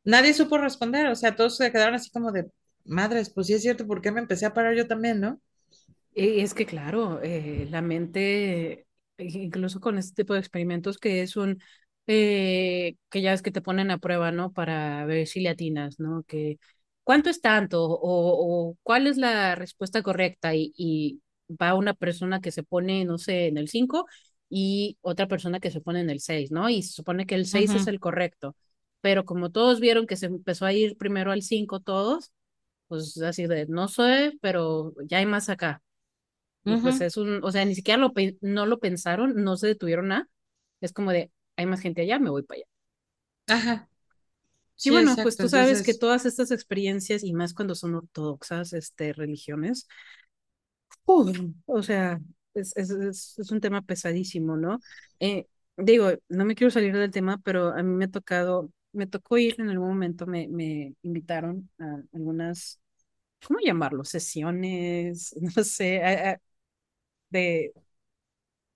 [0.03, 2.47] Nadie supo responder, o sea, todos se quedaron así como de,
[2.86, 5.41] madres, pues sí es cierto, ¿por qué me empecé a parar yo también, no?
[6.13, 11.36] Y es que claro, eh, la mente, incluso con este tipo de experimentos que es
[11.38, 11.62] un,
[12.08, 14.51] eh, que ya es que te ponen a prueba, ¿no?
[14.51, 16.23] Para ver si le atinas, ¿no?
[16.23, 16.60] Que
[17.03, 22.63] cuánto es tanto o, cuál es la respuesta correcta y va una persona que se
[22.63, 24.05] pone, no sé, en el 5
[24.49, 26.69] y otra persona que se pone en el 6, ¿no?
[26.69, 28.55] Y se supone que el 6 es el correcto,
[29.01, 32.31] pero como todos vieron que se empezó a ir primero al 5 todos,
[32.88, 35.81] pues así de, no sé, pero ya hay más acá.
[36.81, 40.29] Pues es un, o sea, ni siquiera lo, no lo pensaron, no se detuvieron a,
[40.81, 42.65] es como de, hay más gente allá, me voy para allá.
[43.47, 43.89] Ajá,
[44.83, 45.43] Y sí, bueno, pues exacto.
[45.43, 49.88] tú sabes que todas estas experiencias, y más cuando son ortodoxas, este, religiones,
[51.05, 52.19] uf, o sea,
[52.53, 54.79] es, es, es, un tema pesadísimo, ¿no?
[55.19, 59.07] Eh, digo, no me quiero salir del tema, pero a mí me ha tocado, me
[59.07, 62.79] tocó ir en algún momento, me, me invitaron a algunas,
[63.47, 64.03] ¿cómo llamarlo?
[64.05, 66.41] Sesiones, no sé, a- a-
[67.31, 67.73] de,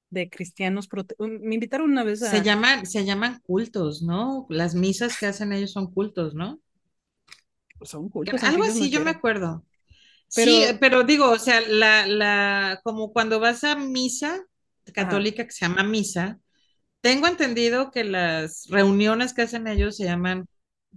[0.10, 4.48] de cristianos, prote- me invitaron una vez se a, llaman, se llaman cultos, ¿no?
[4.50, 6.60] Las misas que hacen ellos son cultos, ¿no?
[7.84, 9.64] son cultos, Algo no así, yo me acuerdo.
[10.28, 14.42] Sí, pero, pero digo, o sea, la, la, como cuando vas a misa
[14.94, 16.40] ajá, católica que se llama misa,
[17.02, 20.48] tengo entendido que las reuniones que hacen ellos se llaman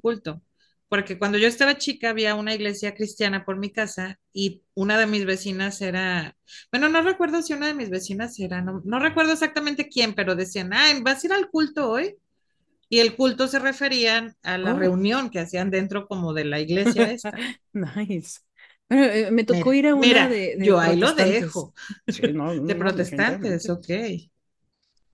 [0.01, 0.43] culto,
[0.89, 5.07] porque cuando yo estaba chica había una iglesia cristiana por mi casa y una de
[5.07, 6.37] mis vecinas era,
[6.71, 10.37] bueno, no recuerdo si una de mis vecinas era, no, no recuerdo exactamente quién, pero
[10.37, 12.17] decían, ah, ¿vas a ir al culto hoy?
[12.89, 14.79] Y el culto se referían a la oh.
[14.79, 17.33] reunión que hacían dentro como de la iglesia esta.
[17.73, 18.46] Nice.
[18.89, 21.75] Bueno, eh, me tocó Mira, ir a una mira, de, de yo ahí lo dejo.
[22.07, 23.87] Sí, no, De no, protestantes, ok.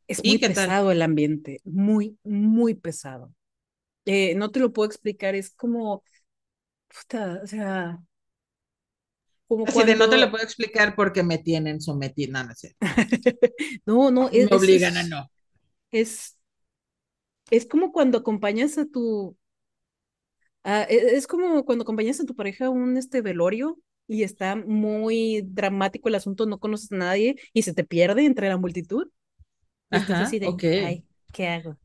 [0.06, 3.32] Es muy pesado el ambiente, muy, muy pesado.
[4.06, 6.04] Eh, no te lo puedo explicar, es como,
[6.88, 8.00] puta, o sea,
[9.46, 12.54] como Así de no te lo cuando, puedo explicar porque me tienen sometida, no, no
[12.54, 12.76] sé.
[13.86, 15.30] no, no, Me es, es, obligan a no.
[15.92, 16.38] es,
[17.50, 19.36] es como cuando acompañas a tu,
[20.64, 24.56] a- e- es como cuando acompañas a tu pareja a un este velorio y está
[24.56, 29.08] muy dramático el asunto, no conoces a nadie y se te pierde entre la multitud.
[29.90, 30.64] Ajá, de, ok.
[30.76, 31.78] ay, ¿qué hago?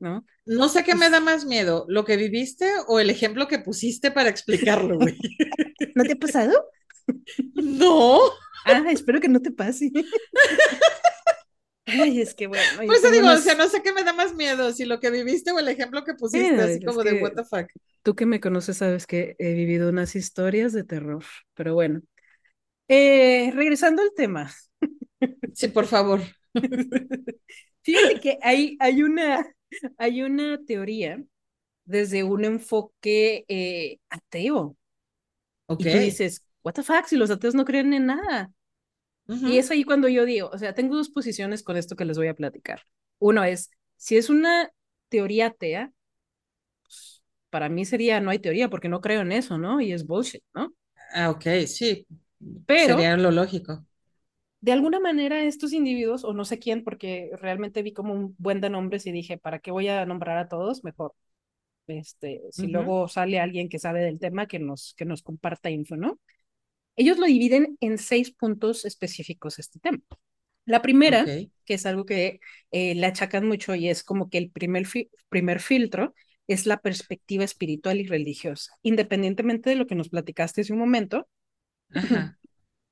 [0.00, 0.26] ¿No?
[0.46, 3.60] No sé qué me da Pues, más miedo, lo que viviste o el ejemplo que
[3.60, 5.16] pusiste para explicarlo, güey.
[5.94, 6.52] ¿no te ha pasado?
[7.54, 8.20] No,
[8.64, 9.90] Ah, espero que no te pase.
[11.86, 14.34] Ay, es que bueno, por eso digo, o sea, no sé qué me da más
[14.34, 17.32] miedo, si lo que viviste o el ejemplo que pusiste, eh, así como de what
[17.32, 17.68] que the fuck.
[18.02, 22.02] Tú que me conoces sabes que he vivido unas historias de terror, pero bueno,
[22.88, 24.50] eh, regresando al tema.
[25.52, 26.20] Sí, por favor.
[27.82, 29.46] Fíjate que hay, hay una,
[29.98, 31.22] hay una teoría
[31.84, 34.76] desde un enfoque eh, ateo
[35.66, 35.86] Ok.
[35.86, 38.52] y tú dices, what the fuck, si los ateos no creen en nada.
[39.44, 42.18] Y es ahí cuando yo digo, o sea, tengo dos posiciones con esto que les
[42.18, 42.82] voy a platicar.
[43.18, 44.72] Uno es, si es una
[45.08, 45.92] teoría atea,
[47.50, 49.80] para mí sería, no hay teoría porque no creo en eso, ¿no?
[49.80, 50.72] Y es bullshit, ¿no?
[51.14, 52.06] Ah, ok, sí,
[52.66, 53.86] Pero, sería lo lógico.
[54.60, 58.60] de alguna manera, estos individuos, o no sé quién, porque realmente vi como un buen
[58.60, 60.82] de nombres y dije, ¿para qué voy a nombrar a todos?
[60.84, 61.14] Mejor,
[61.88, 65.96] este, si luego sale alguien que sabe del tema, que nos, que nos comparta info,
[65.96, 66.20] ¿no?
[66.96, 70.00] Ellos lo dividen en seis puntos específicos este tema.
[70.66, 71.32] La primera,
[71.64, 75.10] que es algo que eh, le achacan mucho y es como que el primer, fi
[75.28, 76.14] primer filtro,
[76.48, 78.74] es la perspectiva espiritual y religiosa.
[78.82, 81.28] Independientemente de lo que nos platicaste hace un momento,
[81.94, 82.38] ajá,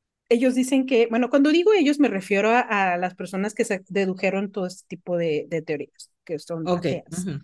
[0.29, 2.61] ellos dicen que, bueno, cuando digo ellos me refiero a,
[2.95, 6.87] a las personas que se dedujeron todo este tipo de, de teorías, que son ok,
[6.87, 7.05] ateas.
[7.11, 7.41] ujú,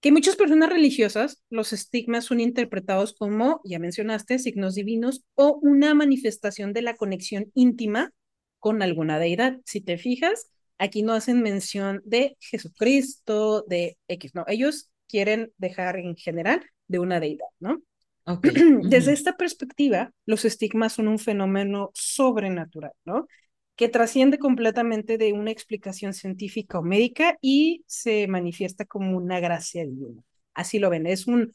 [0.00, 5.92] Que muchas personas religiosas, los estigmas son interpretados como, ya mencionaste, signos divinos o una
[5.94, 8.12] manifestación de la conexión íntima
[8.60, 9.58] con alguna deidad.
[9.64, 15.98] Si te fijas, aquí no hacen mención de Jesucristo, de X, no, ellos quieren dejar
[15.98, 17.82] en general de una deidad, ¿no?
[18.82, 23.26] Desde esta perspectiva, los estigmas son un fenómeno sobrenatural, ¿no?
[23.74, 29.84] Que trasciende completamente de una explicación científica o médica y se manifiesta como una gracia
[29.84, 30.22] divina.
[30.52, 31.52] Así lo ven, es un,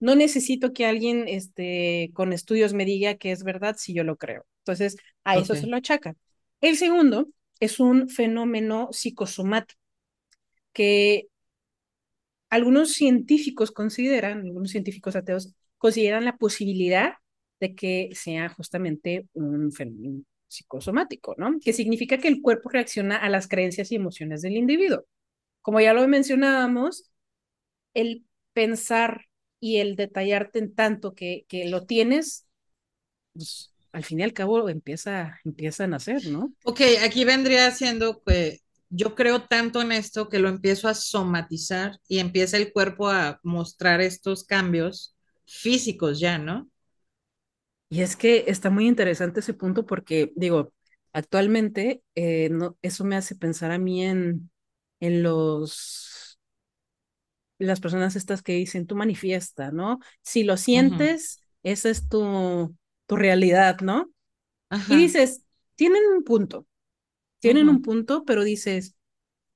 [0.00, 4.16] no necesito que alguien este, con estudios me diga que es verdad si yo lo
[4.16, 4.44] creo.
[4.58, 6.16] Entonces, a eso se lo achacan.
[6.60, 7.28] El segundo
[7.60, 9.80] es un fenómeno psicosomático
[10.72, 11.28] que
[12.52, 17.14] algunos científicos consideran, algunos científicos ateos consideran la posibilidad
[17.60, 21.58] de que sea justamente un fenómeno psicosomático, ¿no?
[21.64, 25.06] Que significa que el cuerpo reacciona a las creencias y emociones del individuo.
[25.62, 27.10] Como ya lo mencionábamos,
[27.94, 32.46] el pensar y el detallarte en tanto que, que lo tienes,
[33.32, 36.52] pues, al fin y al cabo empieza, empieza a nacer, ¿no?
[36.64, 38.61] Ok, aquí vendría siendo que
[38.92, 43.40] yo creo tanto en esto que lo empiezo a somatizar y empieza el cuerpo a
[43.42, 46.70] mostrar estos cambios físicos ya, ¿no?
[47.88, 50.72] Y es que está muy interesante ese punto porque, digo,
[51.12, 54.50] actualmente eh, no, eso me hace pensar a mí en,
[55.00, 56.38] en los
[57.58, 60.00] las personas estas que dicen, tú manifiesta, ¿no?
[60.22, 62.76] Si lo sientes, esa es tu,
[63.06, 64.10] tu realidad, ¿no?
[64.86, 65.44] Y dices,
[65.76, 66.66] tienen un punto,
[67.42, 68.94] tienen un punto, pero dices,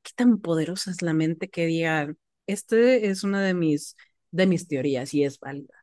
[0.02, 2.12] ¿qué tan poderosa es la mente que diga,
[2.48, 3.96] este es una de mis,
[4.32, 5.74] de mis teorías y es válida?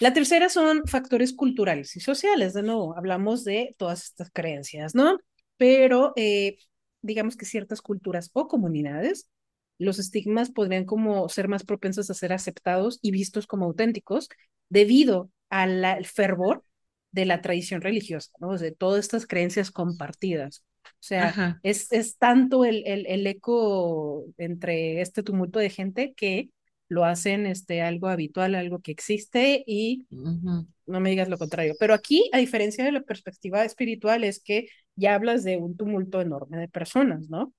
[0.00, 2.54] La tercera son factores culturales y sociales.
[2.54, 5.18] De nuevo, hablamos de todas estas creencias, ¿no?
[5.56, 6.58] Pero eh,
[7.00, 9.30] digamos que ciertas culturas o comunidades,
[9.78, 14.28] los estigmas podrían como ser más propensos a ser aceptados y vistos como auténticos
[14.68, 16.64] debido al fervor
[17.10, 18.56] de la tradición religiosa, ¿no?
[18.56, 20.64] De todas estas creencias compartidas.
[20.84, 26.50] O sea, es, es tanto el, el, el, eco entre este tumulto de gente que
[26.88, 31.74] lo hacen este, algo habitual, algo que existe y no me digas lo contrario.
[31.78, 36.20] Pero aquí, a diferencia de la perspectiva espiritual, es que ya hablas de un tumulto
[36.20, 37.52] enorme de personas, ¿no?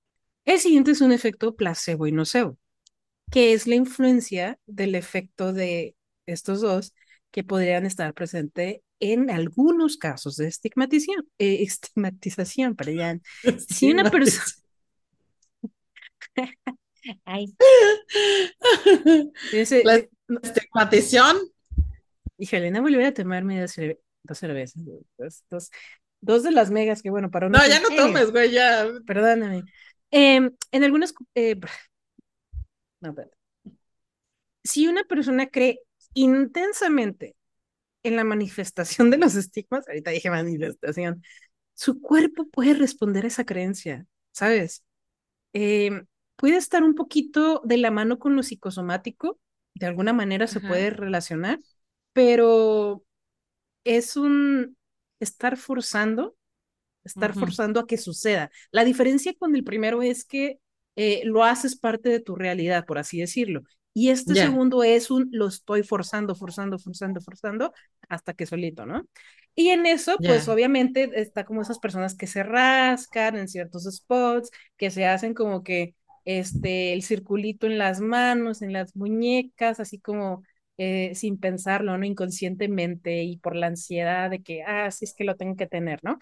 [0.46, 2.58] El siguiente es un efecto placebo y nocebo,
[3.32, 6.94] que es la influencia del efecto de estos dos
[7.32, 13.22] que podrían estar presentes en algunos casos de estigmatización, eh, estigmatización, perdón.
[13.68, 14.46] Si una persona...
[17.26, 17.54] Ay.
[19.84, 20.10] la eh,
[20.44, 21.38] estigmatización.
[22.38, 23.76] Híjole, no volver a tomarme dos,
[24.24, 24.84] dos cervezas,
[25.50, 25.72] dos,
[26.22, 28.88] dos, de las megas que bueno, para No, ya no tomes, güey, ya.
[29.06, 29.64] Perdóname.
[30.12, 31.14] Em, en algunas...
[31.36, 31.60] Eh,
[33.02, 33.16] no,
[34.64, 35.80] si una persona cree
[36.14, 37.36] intensamente
[38.04, 41.24] en la manifestación de los estigmas, ahorita dije manifestación,
[41.74, 44.84] su cuerpo puede responder a esa creencia, ¿sabes?
[45.54, 49.40] Em, puede estar un poquito de la mano con lo psicosomático,
[49.76, 51.60] de alguna manera se puede relacionar,
[52.14, 53.04] pero
[53.84, 54.78] es un
[55.20, 56.36] estar forzando,
[57.04, 58.52] estar forzando a que suceda.
[58.72, 60.60] La diferencia con el primero es que
[60.96, 63.64] eh, lo haces parte de tu realidad, por así decirlo.
[64.00, 67.74] Y este segundo es un lo estoy forzando, forzando, forzando, forzando,
[68.08, 69.06] hasta que solito, ¿no?
[69.56, 74.52] Y en eso, pues obviamente está como esas personas que se rascan en ciertos spots,
[74.78, 80.00] que se hacen como que este, el circulito en las manos, en las muñecas, así
[80.00, 80.44] como
[80.78, 82.06] eh, sin pensarlo, ¿no?
[82.06, 86.00] Inconscientemente y por la ansiedad de que, ah, sí es que lo tengo que tener,
[86.04, 86.20] ¿no?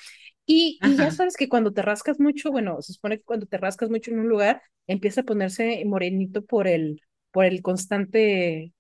[0.48, 3.60] Y, y, ya sabes que cuando te rascas mucho, bueno, se supone que cuando te
[3.60, 7.02] rascas mucho en un lugar, empieza a ponerse morenito por el,
[7.38, 8.74] por el constante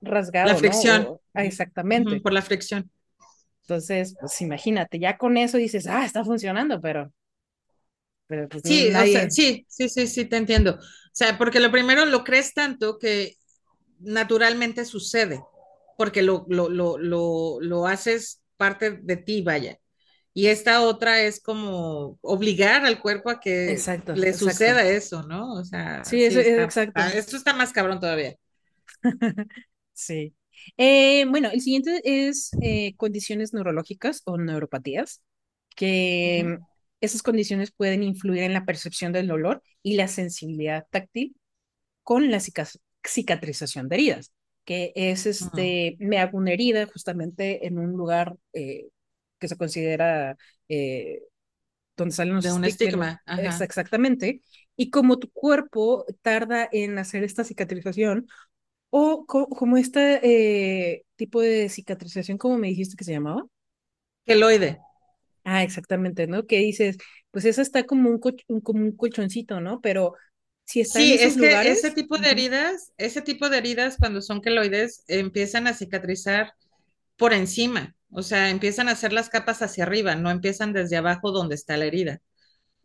[0.00, 0.48] rasgado.
[0.48, 1.18] La fricción.
[1.34, 2.18] Ah, exactamente.
[2.22, 2.90] por la fricción.
[3.60, 7.12] Entonces, pues imagínate, ya con eso dices, ah, está funcionando, pero...
[8.26, 8.90] pero pues, sí,
[9.28, 10.76] sí, sí, sí, sí, te entiendo.
[10.76, 13.36] O sea, porque lo primero lo crees tanto que
[13.98, 15.44] naturalmente sucede,
[15.98, 19.78] porque lo, lo, lo, lo, lo haces parte de ti, vaya.
[20.38, 23.76] Y esta otra es como obligar al cuerpo a que
[24.14, 25.54] le suceda eso, ¿no?
[25.54, 27.02] O sea, sí, eso, exacto.
[27.12, 28.36] Esto está más cabrón todavía.
[29.92, 30.36] sí.
[30.76, 35.22] Eh, bueno, el siguiente es eh, condiciones neurológicas o neuropatías,
[35.74, 36.58] que
[37.00, 41.34] esas condiciones pueden influir en la percepción del dolor y la sensibilidad táctil
[42.04, 42.38] con la
[43.04, 44.32] cicatrización de heridas,
[44.64, 48.86] que es este, me hago una herida justamente en un lugar eh,
[49.38, 50.36] que se considera
[50.68, 51.22] eh,
[51.96, 53.22] donde salen los de un estigma.
[53.38, 54.42] exactamente.
[54.76, 58.26] Y como tu cuerpo tarda en hacer esta cicatrización,
[58.90, 63.44] o como este eh, tipo de cicatrización, como me dijiste que se llamaba?
[64.24, 64.78] Keloide.
[65.44, 66.46] Ah, exactamente, ¿no?
[66.46, 66.96] Que dices,
[67.30, 69.80] pues esa está como un, como un colchoncito, ¿no?
[69.80, 70.14] Pero
[70.64, 73.96] si está sí, en esos es que ese tipo de heridas, ese tipo de heridas
[73.98, 76.52] cuando son queloides empiezan a cicatrizar
[77.18, 77.94] por encima.
[78.10, 81.76] O sea, empiezan a hacer las capas hacia arriba, no empiezan desde abajo donde está
[81.76, 82.20] la herida.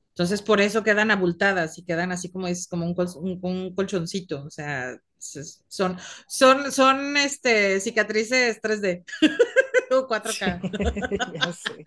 [0.10, 4.44] Entonces, por eso quedan abultadas y quedan así como es como un, colchoncito.
[4.44, 9.04] O sea, son, son, son este, cicatrices 3D
[9.92, 11.34] o 4K.
[11.34, 11.84] ya sé.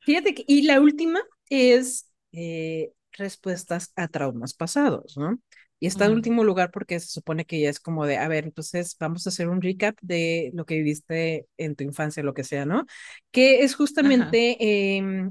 [0.00, 5.38] Fíjate que, y la última es eh, respuestas a traumas pasados, ¿no?
[5.80, 8.44] Y está en último lugar porque se supone que ya es como de, a ver,
[8.44, 12.44] entonces vamos a hacer un recap de lo que viviste en tu infancia, lo que
[12.44, 12.84] sea, ¿no?
[13.30, 15.30] Que es justamente, eh,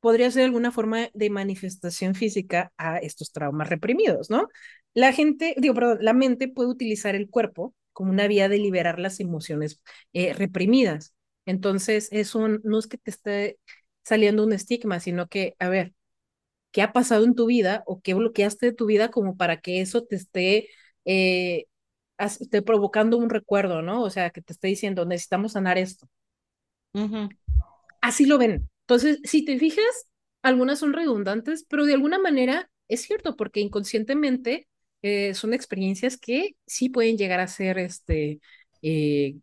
[0.00, 4.48] podría ser alguna forma de manifestación física a estos traumas reprimidos, ¿no?
[4.94, 8.98] La gente, digo, perdón, la mente puede utilizar el cuerpo como una vía de liberar
[8.98, 11.14] las emociones eh, reprimidas.
[11.46, 13.58] Entonces, es un, no es que te esté
[14.04, 15.94] saliendo un estigma, sino que, a ver,
[16.72, 19.80] ¿qué ha pasado en tu vida o qué bloqueaste de tu vida como para que
[19.80, 20.68] eso te esté,
[21.04, 21.66] eh,
[22.18, 24.02] esté provocando un recuerdo, ¿no?
[24.02, 26.08] O sea, que te esté diciendo, necesitamos sanar esto.
[28.00, 28.68] Así lo ven.
[28.82, 30.08] Entonces, si te fijas,
[30.42, 34.68] algunas son redundantes, pero de alguna manera es cierto, porque inconscientemente
[35.02, 38.40] eh, son experiencias que sí pueden llegar a ser, este,
[38.82, 39.36] eh,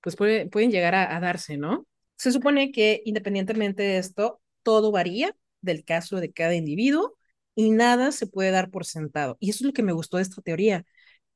[0.00, 1.86] pues pueden llegar a, darse, ¿no?
[2.16, 7.16] Se supone que independientemente de esto, todo varía del caso de cada individuo
[7.54, 9.36] y nada se puede dar por sentado.
[9.40, 10.84] Y eso es lo que me gustó de esta teoría,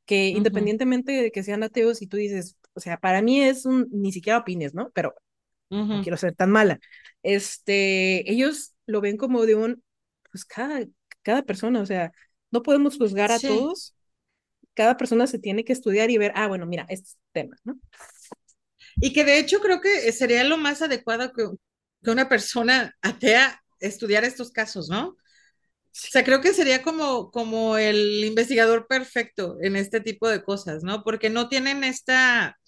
[0.06, 3.88] que independientemente de que sean ateos y tú dices, o sea, para mí es un,
[3.90, 4.90] ni siquiera opines, ¿no?
[4.94, 5.14] Pero
[5.70, 6.78] no quiero ser tan mala.
[7.22, 9.82] Este, ellos lo ven como de un,
[10.30, 10.84] pues cada,
[11.22, 12.12] cada persona, o sea,
[12.50, 13.94] no podemos juzgar a todos.
[14.74, 17.78] Cada persona se tiene que estudiar y ver, ah, bueno, mira, este tema, ¿no?
[18.96, 21.48] Y que de hecho creo que sería lo más adecuado que,
[22.02, 25.08] que una persona atea estudiar estos casos, ¿no?
[25.10, 25.16] O
[25.92, 31.04] sea, creo que sería como, como el investigador perfecto en este tipo de cosas, ¿no?
[31.04, 32.58] Porque no tienen esta,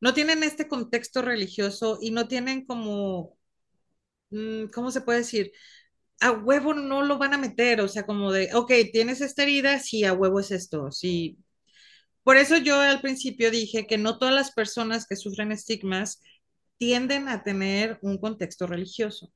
[0.00, 3.38] no tienen este contexto religioso y no tienen como,
[4.30, 5.52] mm, ¿cómo se puede decir?
[6.20, 9.78] a huevo no lo van a meter, o sea, como de, ok, tienes esta herida,
[9.80, 11.38] sí, a huevo es esto, sí.
[12.24, 16.20] Por eso yo al principio dije que no todas las personas que sufren estigmas
[16.78, 19.32] tienden a tener un contexto religioso.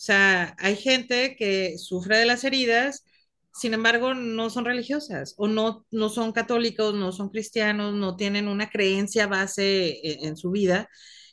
[0.00, 3.04] O sea, hay gente que sufre de las heridas,
[3.52, 8.48] sin embargo, no son religiosas o no, no son católicos, no son cristianos, no tienen
[8.48, 10.88] una creencia base en, en su vida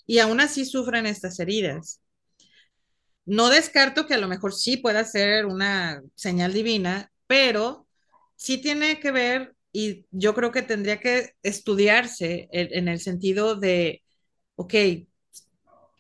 [0.05, 2.01] y aún así sufren estas heridas.
[3.25, 7.87] No descarto que a lo mejor sí pueda ser una señal divina, pero
[8.35, 14.03] sí tiene que ver y yo creo que tendría que estudiarse en, el sentido de,
[14.55, 14.73] ok,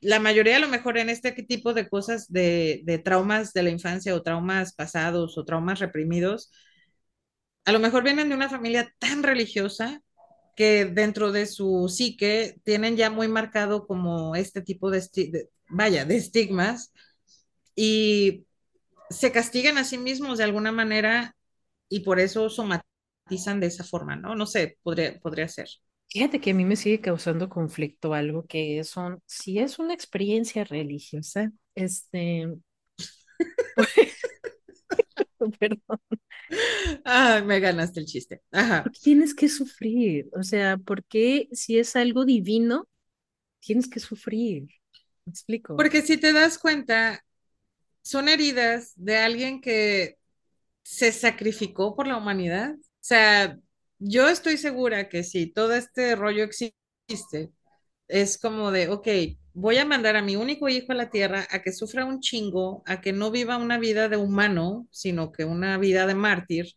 [0.01, 3.69] la mayoría a lo mejor en este tipo de cosas de, de, traumas de la
[3.69, 6.51] infancia o traumas pasados o traumas reprimidos,
[7.65, 10.01] a lo mejor vienen de una familia tan religiosa
[10.55, 15.01] que dentro de su psique tienen ya muy marcado como este tipo de,
[15.69, 16.93] vaya, de estigmas
[17.75, 18.45] y
[19.09, 21.35] se castigan a sí mismos de alguna manera
[21.89, 24.35] y por eso somatizan de esa forma, ¿no?
[24.35, 25.69] No sé, podría, podría ser.
[26.09, 30.63] Fíjate que a mí me sigue causando conflicto algo que son, si es una experiencia
[30.63, 32.47] religiosa, este,
[35.59, 35.99] perdón.
[37.05, 38.41] Ah, me ganaste el chiste.
[38.51, 38.83] Ajá.
[38.83, 40.29] ¿Por qué tienes que sufrir?
[40.33, 42.87] O sea, ¿por qué si es algo divino,
[43.59, 44.63] tienes que sufrir?
[45.25, 45.75] ¿Me explico?
[45.75, 47.23] Porque si te das cuenta,
[48.01, 50.17] son heridas de alguien que
[50.83, 52.73] se sacrificó por la humanidad.
[52.75, 53.59] O sea,
[53.99, 57.51] yo estoy segura que si todo este rollo existe,
[58.07, 59.07] es como de, ok,
[59.53, 62.83] voy a mandar a mi único hijo a la tierra a que sufra un chingo,
[62.85, 66.67] a que no viva una vida de humano, sino que una vida de mártir.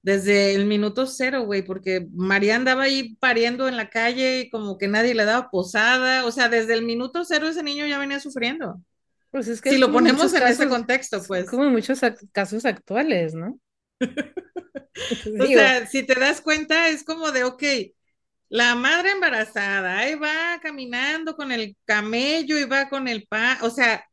[0.00, 4.78] Desde el minuto cero, güey, porque María andaba ahí pariendo en la calle y como
[4.78, 6.24] que nadie le daba posada.
[6.24, 8.80] O sea, desde el minuto cero ese niño ya venía sufriendo.
[9.30, 11.50] Pues es que si lo ponemos en ese contexto, pues.
[11.50, 12.00] Como muchos
[12.32, 13.58] casos actuales, ¿no?
[14.00, 17.62] O sea, si te das cuenta, es como de, ok,
[18.48, 23.70] la madre embarazada, ahí va caminando con el camello y va con el pa, o
[23.70, 24.04] sea,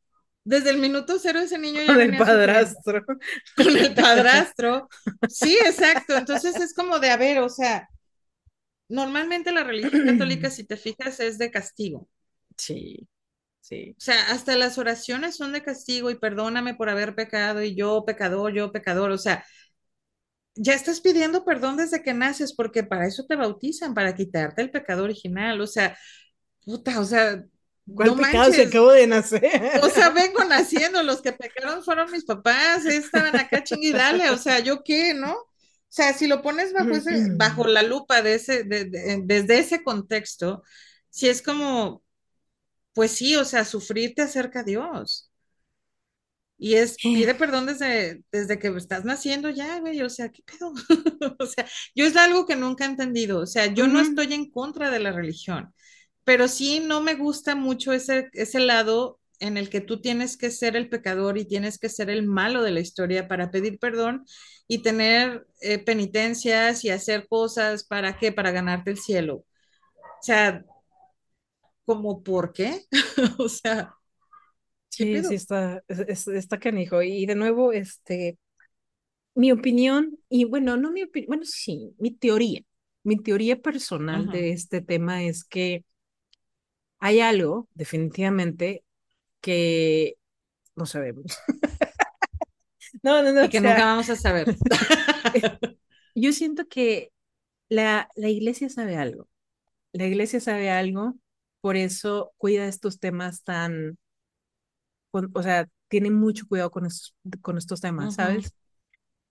[0.43, 3.03] desde el minuto cero ese niño ya con el padrastro.
[3.55, 4.87] Con el padrastro.
[5.27, 6.15] Sí, exacto.
[6.15, 7.89] Entonces es como de, a ver, o sea,
[8.87, 12.07] normalmente la religión católica, si te fijas, es de castigo.
[12.57, 13.07] Sí.
[13.61, 13.95] Sí.
[13.97, 18.05] O sea, hasta las oraciones son de castigo y perdóname por haber pecado y yo
[18.05, 19.09] pecador, yo pecador.
[19.09, 19.43] O sea,
[20.55, 24.71] ya estás pidiendo perdón desde que naces porque para eso te bautizan, para quitarte el
[24.71, 25.59] pecado original.
[25.61, 25.97] O sea,
[26.63, 27.43] puta, o sea,
[27.93, 29.43] ¿Cuál no pecado se acabó de nacer?
[29.83, 34.59] O sea, vengo naciendo, los que pecaron fueron mis papás, estaban acá dale, o sea,
[34.59, 35.33] ¿yo qué, no?
[35.33, 40.63] O sea, si lo pones bajo, ese, bajo la lupa de ese, desde ese contexto,
[41.09, 42.03] si es como,
[42.93, 45.31] pues sí, o sea, sufrir te acerca a Dios.
[46.57, 50.73] Y es, pide perdón desde, desde que estás naciendo ya, güey, o sea, ¿qué pedo?
[51.39, 54.49] o sea, yo es algo que nunca he entendido, o sea, yo no estoy en
[54.49, 55.73] contra de la religión,
[56.23, 60.51] pero sí no me gusta mucho ese, ese lado en el que tú tienes que
[60.51, 64.25] ser el pecador y tienes que ser el malo de la historia para pedir perdón
[64.67, 69.45] y tener eh, penitencias y hacer cosas para qué, para ganarte el cielo.
[70.21, 70.63] O sea,
[71.85, 72.85] como por qué?
[73.39, 73.93] o sea,
[74.95, 77.01] sí, sí está, está canijo.
[77.01, 78.37] Y de nuevo, este,
[79.35, 82.61] mi opinión, y bueno, no mi opinión, bueno, sí, mi teoría,
[83.03, 85.83] mi teoría personal de este tema es que
[86.99, 88.83] hay algo, definitivamente,
[89.41, 90.15] que
[90.75, 91.37] no sabemos.
[93.03, 93.45] no, no, no.
[93.45, 94.55] Y que nunca vamos a saber.
[96.15, 97.11] yo siento que
[97.69, 99.27] la, la iglesia sabe algo.
[99.93, 101.15] La iglesia sabe algo,
[101.61, 103.97] por eso cuida estos temas tan,
[105.33, 108.53] o sea, tiene mucho cuidado con estos, con estos temas, ¿sabes?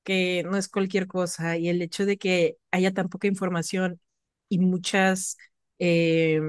[0.05, 4.01] Que no es cualquier cosa y el hecho de que haya tan poca información
[4.49, 5.37] y muchas,
[5.78, 6.41] eh,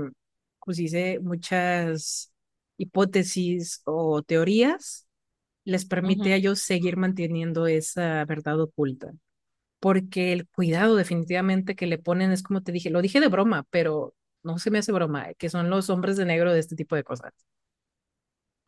[0.63, 2.33] pues dice, muchas
[2.77, 5.07] hipótesis o teorías,
[5.65, 9.13] les permite a ellos seguir manteniendo esa verdad oculta.
[9.79, 13.65] Porque el cuidado definitivamente que le ponen es como te dije, lo dije de broma,
[13.69, 16.95] pero no se me hace broma, que son los hombres de negro de este tipo
[16.95, 17.33] de cosas.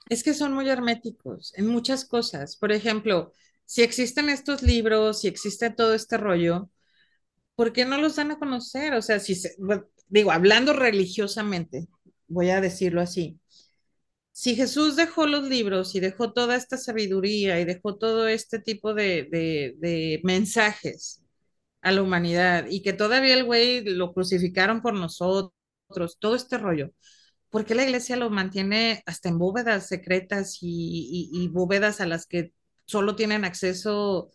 [0.10, 2.56] Es que son muy herméticos en muchas cosas.
[2.58, 3.34] Por ejemplo,
[3.66, 6.70] si existen estos libros, si existe todo este rollo,
[7.56, 8.94] ¿por qué no los dan a conocer?
[8.94, 9.36] O sea, si
[10.10, 11.88] digo, hablando religiosamente,
[12.28, 13.40] voy a decirlo así,
[14.38, 18.94] si Jesús dejó los libros y dejó toda esta sabiduría y dejó todo este tipo
[18.94, 21.24] de, mensajes
[21.82, 25.54] a la humanidad y que todavía el güey lo crucificaron por nosotros,
[26.20, 26.92] todo este rollo,
[27.50, 32.54] ¿por qué la iglesia lo mantiene hasta en bóvedas secretas y, bóvedas a las que
[32.86, 34.32] solo tienen acceso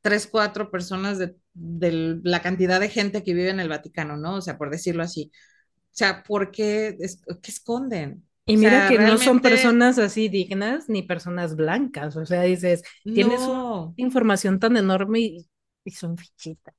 [0.00, 4.36] tres, cuatro personas de, de, la cantidad de gente que vive en el Vaticano, ¿no?
[4.36, 5.30] O sea, por decirlo así.
[5.34, 6.96] O sea, ¿por qué,
[7.42, 8.24] qué esconden?
[8.44, 13.40] Y mira que no son personas así dignas ni personas blancas, o sea, dices, tienes
[13.40, 15.46] una información tan enorme y,
[15.92, 16.74] son fichitas.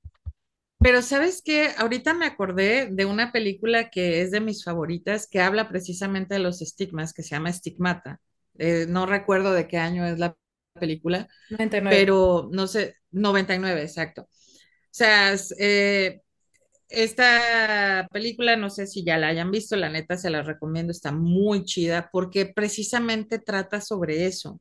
[0.83, 5.39] Pero sabes qué, ahorita me acordé de una película que es de mis favoritas, que
[5.39, 8.19] habla precisamente de los estigmas, que se llama Estigmata.
[8.57, 10.35] Eh, no recuerdo de qué año es la
[10.73, 11.95] película, 99.
[11.95, 14.23] pero no sé, 99, exacto.
[14.23, 14.27] O
[14.91, 16.19] sea, eh,
[16.89, 21.13] esta película, no sé si ya la hayan visto, la neta se la recomiendo, está
[21.13, 24.59] muy chida porque precisamente trata sobre eso.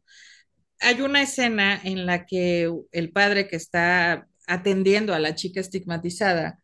[0.79, 6.59] Hay una escena en la que el padre que está atendiendo a la chica estigmatizada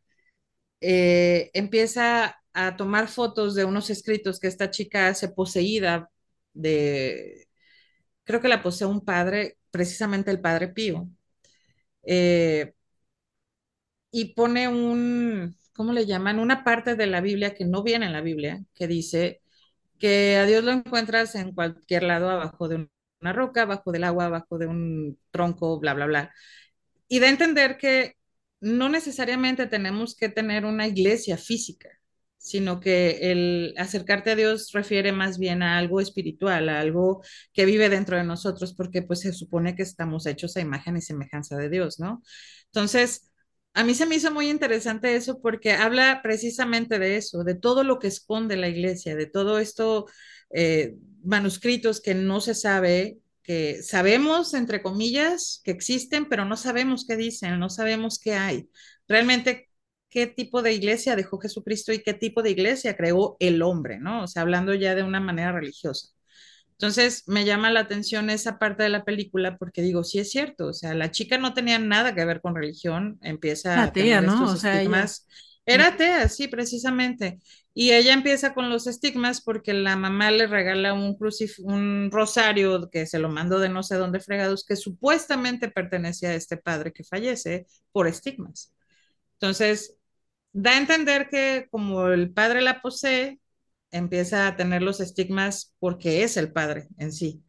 [0.81, 6.11] eh, empieza a tomar fotos de unos escritos que esta chica hace poseída
[6.55, 7.49] de,
[8.25, 11.09] creo que la posee un padre, precisamente el padre Pío.
[12.05, 12.75] Eh,
[14.11, 16.39] y pone un, ¿cómo le llaman?
[16.39, 19.43] Una parte de la Biblia que no viene en la Biblia, que dice
[19.99, 22.89] que a Dios lo encuentras en cualquier lado, abajo de
[23.21, 26.35] una roca, abajo del agua, abajo de un tronco, bla, bla, bla.
[27.09, 28.15] Y a entender que
[28.61, 31.89] no necesariamente tenemos que tener una iglesia física,
[32.39, 37.67] sino que el acercarte a Dios refiere más bien a algo espiritual, a algo que
[37.67, 41.57] vive dentro de nosotros, porque pues se supone que estamos hechos a imagen y semejanza
[41.57, 42.23] de Dios, ¿no?
[42.67, 43.31] Entonces,
[43.75, 47.85] a mí se me hizo muy interesante eso porque habla precisamente de eso, de todo
[47.85, 50.07] lo que esconde la iglesia, de todo esto,
[50.51, 57.07] eh, manuscritos que no se sabe, que sabemos, entre comillas, que existen, pero no sabemos
[57.09, 58.69] qué dicen, no sabemos qué hay.
[59.09, 59.71] Realmente,
[60.11, 64.25] qué tipo de iglesia dejó Jesucristo y qué tipo de iglesia creó el hombre, ¿no?
[64.25, 66.09] O sea, hablando ya de una manera religiosa.
[66.73, 70.67] Entonces me llama la atención esa parte de la película porque digo, sí es cierto,
[70.67, 74.53] o sea, la chica no tenía nada que ver con religión, empieza a tener ¿no?
[74.53, 74.85] O sea,
[75.69, 77.41] Era atea, sí, precisamente.
[77.75, 81.19] Y ella empieza con los estigmas porque la mamá le regala un,
[81.65, 86.35] un rosario que se lo mandó de no sé dónde fregados, que supuestamente pertenecía a
[86.35, 88.73] este padre que fallece por estigmas.
[89.35, 89.95] Entonces,
[90.53, 93.39] da a entender que como el padre la posee,
[93.91, 97.43] empieza a tener los estigmas porque es el padre en sí.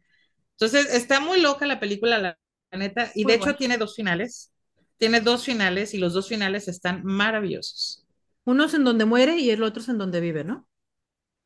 [0.52, 2.38] Entonces, está muy loca la película, la,
[2.72, 4.52] neta, y de hecho tiene dos finales.
[4.98, 8.06] Tiene dos finales y los dos finales están maravillosos.
[8.50, 10.68] Uno es en donde muere y el otro es en donde vive, ¿no?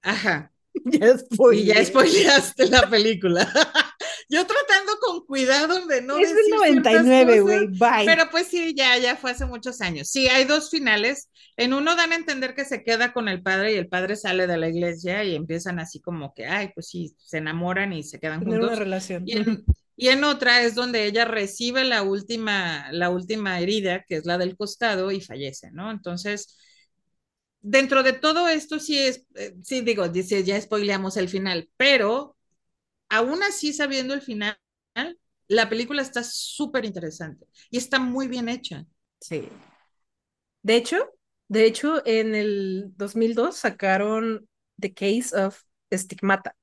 [0.00, 0.50] Ajá.
[0.86, 1.14] ya
[1.52, 3.46] Y ya spoileaste la película.
[4.30, 8.06] Yo tratando con cuidado de no es decir 99, güey, bye.
[8.06, 10.08] Pero pues sí, ya, ya fue hace muchos años.
[10.08, 11.28] Sí, hay dos finales.
[11.58, 14.46] En uno dan a entender que se queda con el padre y el padre sale
[14.46, 18.18] de la iglesia y empiezan así como que, ay, pues sí, se enamoran y se
[18.18, 18.70] quedan juntos.
[18.70, 19.24] Una relación.
[19.26, 24.16] Y en, y en otra es donde ella recibe la última, la última herida, que
[24.16, 25.90] es la del costado, y fallece, ¿no?
[25.90, 26.56] Entonces,
[27.64, 32.36] dentro de todo esto sí es, eh, sí digo, dice, ya spoileamos el final, pero
[33.10, 34.58] aún así sabiendo el final,
[35.48, 38.86] la película está súper interesante y está muy bien hecha.
[39.20, 39.48] Sí.
[40.62, 40.96] De hecho,
[41.48, 44.48] de hecho, en el 2002 sacaron
[44.80, 45.62] The Case of
[45.92, 46.56] Stigmata,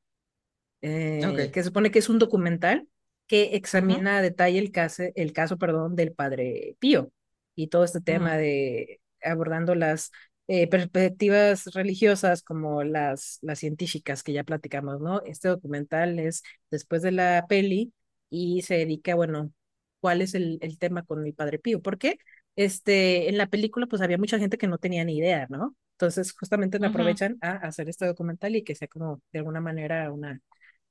[0.81, 1.53] eh, Ok.
[1.53, 2.87] que supone que es un documental
[3.27, 4.19] que examina Ujú.
[4.19, 7.11] a detalle el caso, el caso, perdón, del padre Pío
[7.55, 8.37] y todo este tema Ujú.
[8.37, 10.11] de abordando las
[10.47, 15.21] eh, perspectivas religiosas como las, las científicas que ya platicamos, ¿no?
[15.25, 17.93] Este documental es después de la peli
[18.29, 19.51] y se dedica, bueno,
[19.99, 21.81] cuál es el, el tema con el padre Pío.
[21.81, 22.17] ¿Por qué?
[22.55, 25.75] Este, en la película pues había mucha gente que no tenía ni idea, ¿no?
[25.93, 27.21] Entonces justamente me Ujú.
[27.27, 30.41] aprovechan a hacer este documental y que sea como de alguna manera una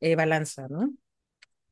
[0.01, 0.93] eh, balanza, ¿no?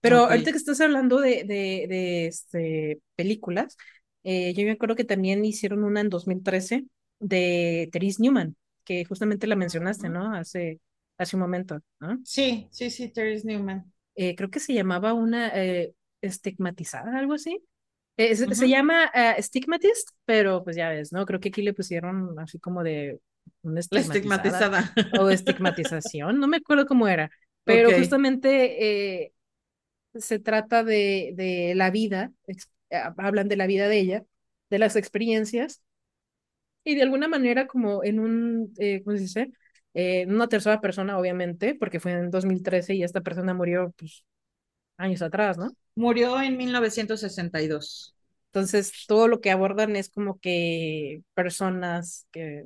[0.01, 0.31] Pero Ok.
[0.31, 3.77] ahorita que estás hablando de, de, de este, películas,
[4.25, 6.87] eh, yo me acuerdo que también hicieron una en 2013
[7.21, 10.09] de Therese Newman, que justamente la mencionaste.
[10.09, 10.35] ¿no?
[10.35, 10.81] Hace,
[11.19, 12.19] hace un momento, ¿no?
[12.25, 13.93] Sí, sí, sí, Terry Newman.
[14.15, 17.63] Eh, creo que se llamaba una eh, estigmatizada, algo así.
[18.17, 21.25] Eh, se, llama uh, Stigmatist, pero pues ya ves, ¿no?
[21.25, 23.21] Creo que aquí le pusieron así como de
[23.63, 24.93] una estigmatizada estigmatizada.
[25.21, 27.31] o estigmatización, no me acuerdo cómo era,
[27.65, 29.33] pero justamente eh,
[30.15, 34.25] se trata de, de la vida, ex- eh, hablan de la vida de ella,
[34.71, 35.83] de las experiencias,
[36.93, 39.53] y de alguna manera como en un, eh, ¿cómo se dice?
[39.95, 44.25] Eh, una tercera persona, obviamente, porque fue en 2013 y esta persona murió pues,
[44.99, 45.77] años atrás, ¿no?
[45.95, 48.15] Murió en 1962.
[48.53, 52.65] Entonces, todo lo que abordan es como que personas que,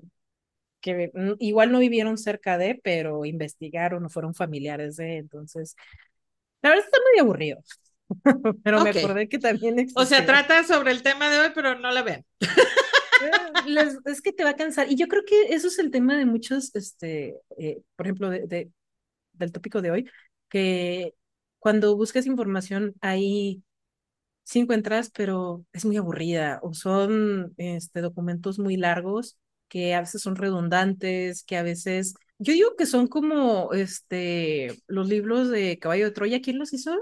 [0.81, 5.77] que igual no vivieron cerca de, pero investigaron o fueron familiares de, entonces,
[6.63, 7.61] la verdad está muy aburrido,
[8.63, 8.91] pero me Ok.
[8.91, 12.25] acordé que también O sea, trata sobre el tema de hoy, pero no la ven.
[14.05, 14.91] Es que te va a cansar.
[14.91, 18.47] Y yo creo que eso es el tema de muchos, este, eh, por ejemplo, de,
[18.47, 18.71] de-
[19.35, 20.11] del tópico de hoy,
[20.49, 21.15] que
[21.59, 23.63] cuando buscas información ahí
[24.45, 30.23] sí encuentras, pero es muy aburrida o son este, documentos muy largos que a veces
[30.23, 36.07] son redundantes, que a veces, yo digo que son como este, los libros de Caballo
[36.07, 36.93] de Troya, ¿quién los hizo?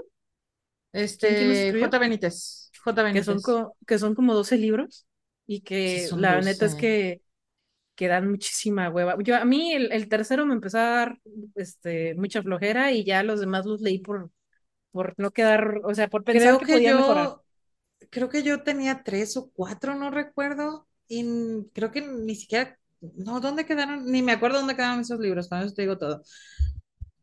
[1.19, 1.73] ¿Quién, quién los Este?
[1.79, 1.99] J.
[1.99, 2.71] Benítez.
[2.83, 3.03] J.
[3.11, 3.41] Que son, Benítez.
[3.41, 5.05] co- que son como 12 libros
[5.55, 6.75] y Sí, que son la neta es 12.
[6.75, 7.21] que
[7.95, 9.15] que dan muchísima hueva.
[9.23, 11.19] Yo, a mí el, el tercero me empezó a dar
[11.55, 14.31] este, mucha flojera y ya los demás los leí por,
[14.91, 17.33] por no quedar, o sea, por pensar Creo que que podía mejorar.
[17.33, 17.43] yo,
[18.11, 20.87] creo que yo tenía tres o cuatro, no recuerdo.
[21.07, 21.25] Y
[21.73, 24.05] creo que ni siquiera, no, ¿dónde quedaron?
[24.11, 26.17] Ni me acuerdo dónde quedaron esos libros, con eso te digo todo.
[26.21, 26.23] O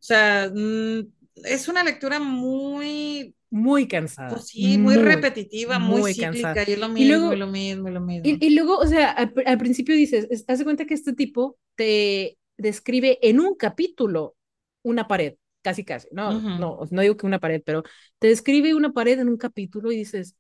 [0.01, 1.01] sea, mm,
[1.45, 6.61] es una lectura muy, Muy cansada, pues sí, muy muy, repetitiva, muy muy cansada.
[6.67, 8.41] y es lo mismo, y luego, lo mismo, lo mismo.
[8.41, 11.15] y, y luego, o sea, al, al principio dices, es- haz de cuenta que este
[11.15, 14.37] tipo te describe en un capítulo
[14.83, 16.09] una pared, casi casi.
[16.13, 16.55] No, Ujú.
[16.57, 17.83] no, no digo que una pared, pero
[18.19, 20.37] te describe una pared en un capítulo y dices,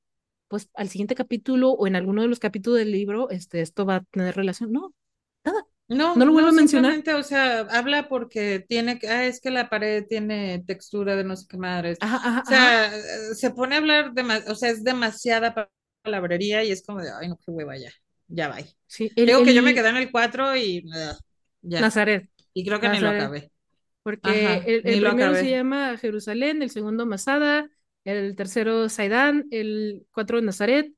[0.48, 3.96] pues al siguiente capítulo o en alguno de los capítulos del libro, este, esto va
[3.96, 4.72] a tener relación.
[4.72, 4.94] No,
[5.44, 7.02] nada, no No, lo vuelvo no, a mencionar.
[7.16, 11.36] o sea, habla porque tiene, que- ah, es que la pared tiene textura de no
[11.36, 11.98] sé qué madres.
[12.00, 15.70] Ajá, ajá, O sea, eh, se pone a hablar, de, o sea, es demasiada pa-
[16.02, 17.90] palabrería y es como de, ay, no, qué hueva, ya,
[18.28, 18.58] ya va.
[18.86, 21.16] Sí, el, Digo que yo me quedé en el 4 y ugh,
[21.62, 23.50] ya, Nazaret, y creo que ni lo acabé.
[24.02, 27.68] porque el, primero se llama Jerusalén, el segundo Masada,
[28.04, 30.92] el tercero Saidán, el cuatro Nazaret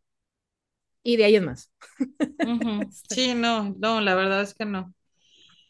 [1.02, 1.72] y de ahí en más.
[3.08, 4.94] Sí, no, no, la verdad es que no.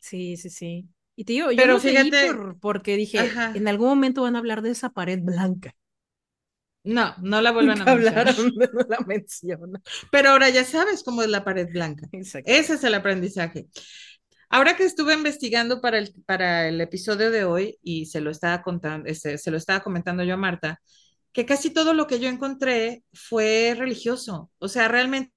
[0.01, 0.89] Sí, sí, sí.
[1.17, 4.37] Y te digo, yo Pero leí fíjate, por, porque dije, en ajá, algún momento van
[4.37, 5.75] a hablar de esa pared blanca.
[6.85, 8.27] no, no la vuelven a mencionar.
[8.27, 9.83] hablaron, no la mencionan.
[10.11, 12.07] Pero ahora ya sabes cómo es la pared blanca.
[12.13, 13.67] Ese es el aprendizaje.
[14.51, 18.63] Ahora que estuve investigando para el, para el episodio de hoy y se lo estaba
[18.63, 20.81] contando, este, se lo estaba comentando yo a Marta,
[21.33, 24.51] que casi todo lo que yo encontré fue religioso.
[24.59, 25.33] O sea, realmente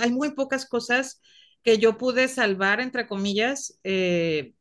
[0.00, 1.20] hay muy pocas cosas
[1.62, 4.54] que yo pude salvar, entre comillas, eh,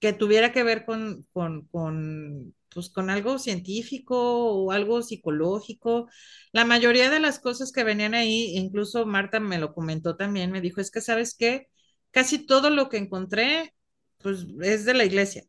[0.00, 4.16] que tuviera que ver con, con, con, pues, con algo científico
[4.54, 6.08] o algo psicológico.
[6.52, 10.60] La mayoría de las cosas que venían ahí, incluso Marta me lo comentó también, me
[10.60, 11.66] dijo, es que sabes qué,
[12.10, 13.74] casi todo lo que encontré,
[14.18, 15.42] pues es de la iglesia.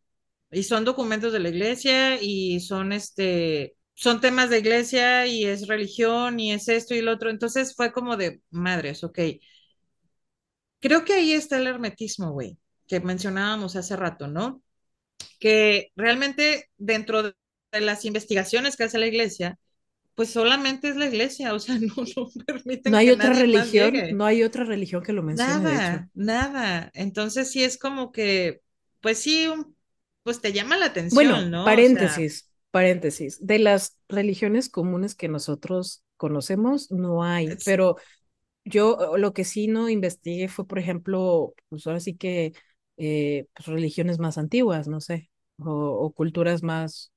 [0.51, 5.67] Y son documentos de la iglesia y son este, son temas de iglesia y es
[5.67, 7.29] religión y es esto y lo otro.
[7.29, 9.19] Entonces fue como de madres, ok.
[10.79, 14.61] Creo que ahí está el hermetismo, güey, que mencionábamos hace rato, ¿no?
[15.39, 17.35] que realmente dentro de
[17.81, 19.59] las investigaciones que hace la iglesia,
[20.15, 22.29] pues solamente es la iglesia, o sea, no, no
[22.83, 25.77] No permiten hay que otra nadie religión, no hay otra religión que lo mencione, de
[25.77, 25.95] hecho.
[25.95, 26.89] Nada, nada.
[26.93, 28.61] Entonces sí es como que,
[29.01, 29.75] pues sí, un-
[30.23, 31.77] pues te llama la atención, Bueno, ¿no?
[31.79, 32.27] O sea,
[32.71, 33.45] paréntesis.
[33.45, 37.97] de las religiones comunes que nosotros conocemos, no hay, pero
[38.65, 42.53] yo lo que sí no investigué fue, por ejemplo, pues ahora sí que
[42.97, 47.11] eh, pues religiones más antiguas, no sé, o, o culturas más...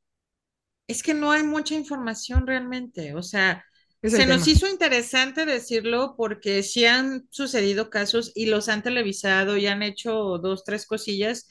[0.86, 3.64] Es que no hay mucha información realmente, o sea,
[4.04, 9.66] se nos hizo interesante decirlo porque sí han sucedido casos y los han televisado y
[9.66, 11.48] han hecho dos, tres cosillas,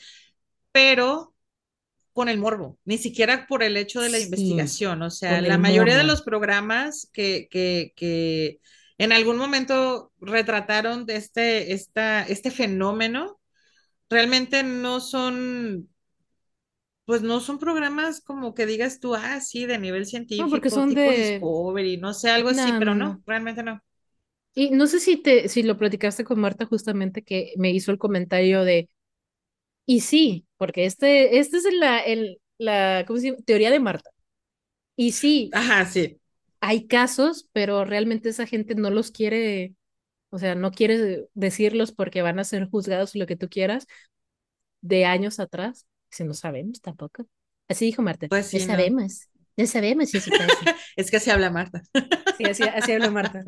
[0.72, 1.34] pero
[2.14, 5.02] con el morbo, ni siquiera por el hecho de la Sí, investigación.
[5.02, 6.06] O sea, la mayoría de morbo.
[6.06, 8.60] los programas que, que, que
[8.98, 13.40] en algún momento retrataron de este, esta, este fenómeno,
[14.10, 15.90] realmente no son,
[17.06, 20.06] pues no son programas como que digas tú, ah, sí, de nivel
[20.38, 21.14] No, porque científico, son tipo de...
[21.14, 23.24] Discovery, no sé, algo así, pero no, no.
[23.26, 23.82] realmente no.
[24.54, 27.98] Y no sé si te, si lo platicaste con Marta justamente que me hizo el
[27.98, 28.90] comentario de,
[29.86, 33.40] y sí, porque este, este es la, el, la, ¿cómo se llama?
[33.46, 34.10] Teoría de Marta.
[34.96, 36.20] Y sí, Ajá, sí.
[36.60, 39.76] hay casos, pero realmente esa gente no los quiere,
[40.30, 43.88] o sea, no quiere decirlos porque van a ser juzgados lo que tú quieras
[44.82, 45.88] de años atrás.
[46.10, 47.28] Si no sabemos tampoco.
[47.68, 48.28] Así dijo Marta.
[48.28, 48.66] Pues sí, no.
[48.66, 49.28] sabemos.
[49.58, 50.56] No sabemos si eso pasa.
[50.96, 51.82] Es que se habla Marta.
[52.38, 53.44] Sí, así, así habla Marta.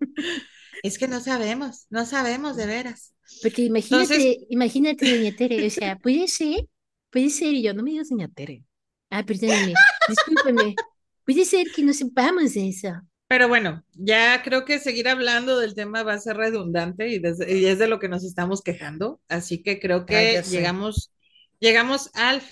[0.82, 3.14] Es que no sabemos, no sabemos de veras.
[3.40, 6.68] Porque Entonces, imagínate, imagínate, doña Tere, o sea, puede ser,
[7.10, 8.64] puede ser, y yo, no me digas doña Tere.
[9.10, 10.80] Ah, perdóneme, discúlpeme.
[11.24, 12.88] Puede ser que no sepamos de eso.
[13.26, 17.58] pero bueno, ya creo que seguir hablando del tema va a ser redundante y, desde-
[17.58, 19.20] y es de lo que nos estamos quejando.
[19.28, 21.12] Así que creo que llegamos,
[21.58, 22.42] llegamos al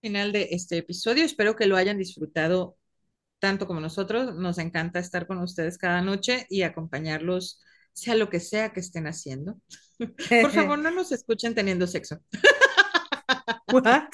[0.00, 1.24] final de este episodio.
[1.24, 2.76] Espero que lo hayan disfrutado
[3.40, 4.34] tanto como nosotros.
[4.36, 7.62] Nos encanta estar con ustedes cada noche y acompañarlos,
[7.92, 9.60] sea lo que sea que estén haciendo.
[10.42, 12.18] Por favor, no nos escuchen teniendo sexo.
[13.72, 14.08] What?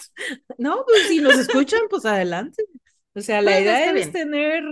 [0.58, 2.62] No, pues si nos escuchan, pues adelante.
[3.14, 4.12] O sea, la idea es bien.
[4.12, 4.62] tener,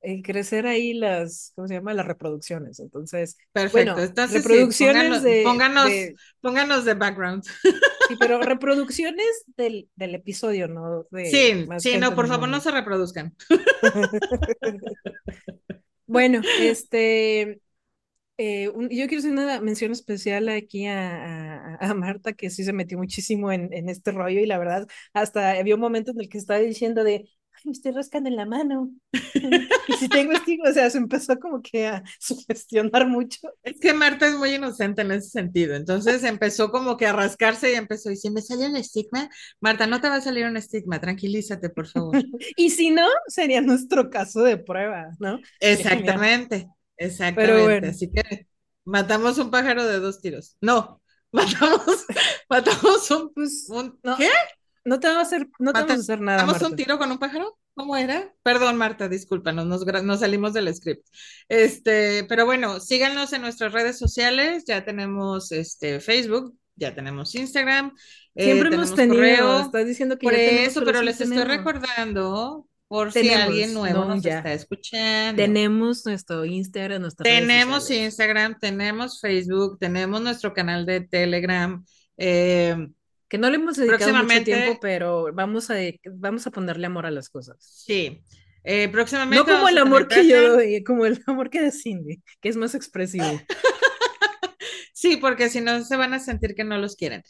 [0.00, 1.92] eh, crecer ahí las, ¿cómo se llama?
[1.92, 2.80] Las reproducciones.
[2.80, 3.92] Entonces, Perfecto.
[3.92, 7.44] bueno, Entonces, sí, reproducciones pónganos, de, pónganos, de, pónganos de background.
[7.44, 12.70] sí, pero reproducciones del, del episodio, no de Sí, sí, no, por favor, no se
[12.70, 13.34] reproduzcan.
[16.06, 17.60] Bueno, este,
[18.38, 22.64] eh, un- yo quiero hacer una mención especial aquí a, a- a Marta, que sí
[22.64, 26.20] se metió muchísimo en, en este rollo y la verdad, hasta había un momento en
[26.20, 27.14] el que estaba diciendo de,
[27.52, 28.90] ay, me estoy rascando en la mano.
[29.86, 33.40] Y si tengo estigma, o sea, se empezó como que a sugestionar mucho.
[33.62, 35.74] Es que Marta es muy inocente en ese sentido.
[35.74, 39.28] Entonces empezó como que a rascarse y empezó, y si me sale un estigma,
[39.60, 42.18] Marta, no te va a salir un estigma, tranquilízate, por favor.
[42.56, 45.40] Y si no, sería nuestro caso de prueba, ¿no?
[45.60, 47.62] Exactamente, exactamente.
[47.62, 48.46] bueno, Así que
[48.84, 50.56] matamos un pájaro de dos tiros.
[50.60, 51.00] No,
[51.32, 52.06] matamos,
[52.48, 54.30] matamos un, pues, un no, ¿qué?
[54.84, 57.10] no te vamos a hacer, no te vamos a hacer nada, ¿Matamos un tiro con
[57.10, 57.58] un pájaro?
[57.74, 58.32] ¿Cómo era?
[58.44, 61.08] Perdón, Marta, discúlpanos, nos, nos salimos del script.
[61.48, 67.92] Este, pero bueno, síganos en nuestras redes sociales, ya tenemos este Facebook, ya tenemos Instagram,
[68.36, 71.44] eh, Siempre hemos tenemos tenido, correo, estás diciendo que por ya eso, pero les estoy
[71.44, 74.36] recordando por si alguien Tenemos, nuevo no nos ya.
[74.38, 75.42] está escuchando.
[75.42, 77.90] Tenemos nuestro Instagram, nuestras redes Tenemos.
[77.90, 81.84] Instagram, tenemos Facebook, tenemos nuestro canal de Telegram.
[82.16, 82.76] eh,
[83.28, 85.74] Que no le hemos dedicado mucho tiempo, pero vamos a,
[86.12, 87.56] vamos a ponerle amor a las cosas.
[87.58, 88.22] sí,
[88.62, 91.72] eh, No próximamente como vamos el amor que yo doy, como el amor que da
[91.72, 93.24] Cindy, que es más expresivo.
[94.96, 97.22] Sí, porque si no se van a sentir que no los quieren,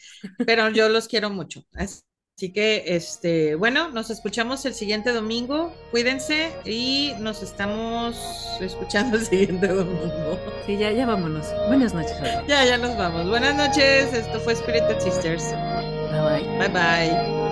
[0.47, 1.65] pero yo los quiero mucho.
[1.73, 2.03] Así
[2.37, 5.73] que, este, bueno, nos escuchamos el siguiente domingo.
[5.91, 8.17] Cuídense y nos estamos
[8.61, 10.39] escuchando el siguiente domingo.
[10.67, 11.47] Sí, ya, ya vámonos.
[11.69, 12.17] Buenas noches.
[12.47, 13.29] Ya, ya nos vamos.
[13.29, 14.13] Buenas noches.
[14.13, 15.45] Esto fue Spirited Sisters.
[16.11, 16.59] Bye bye.
[16.59, 17.45] Bye bye.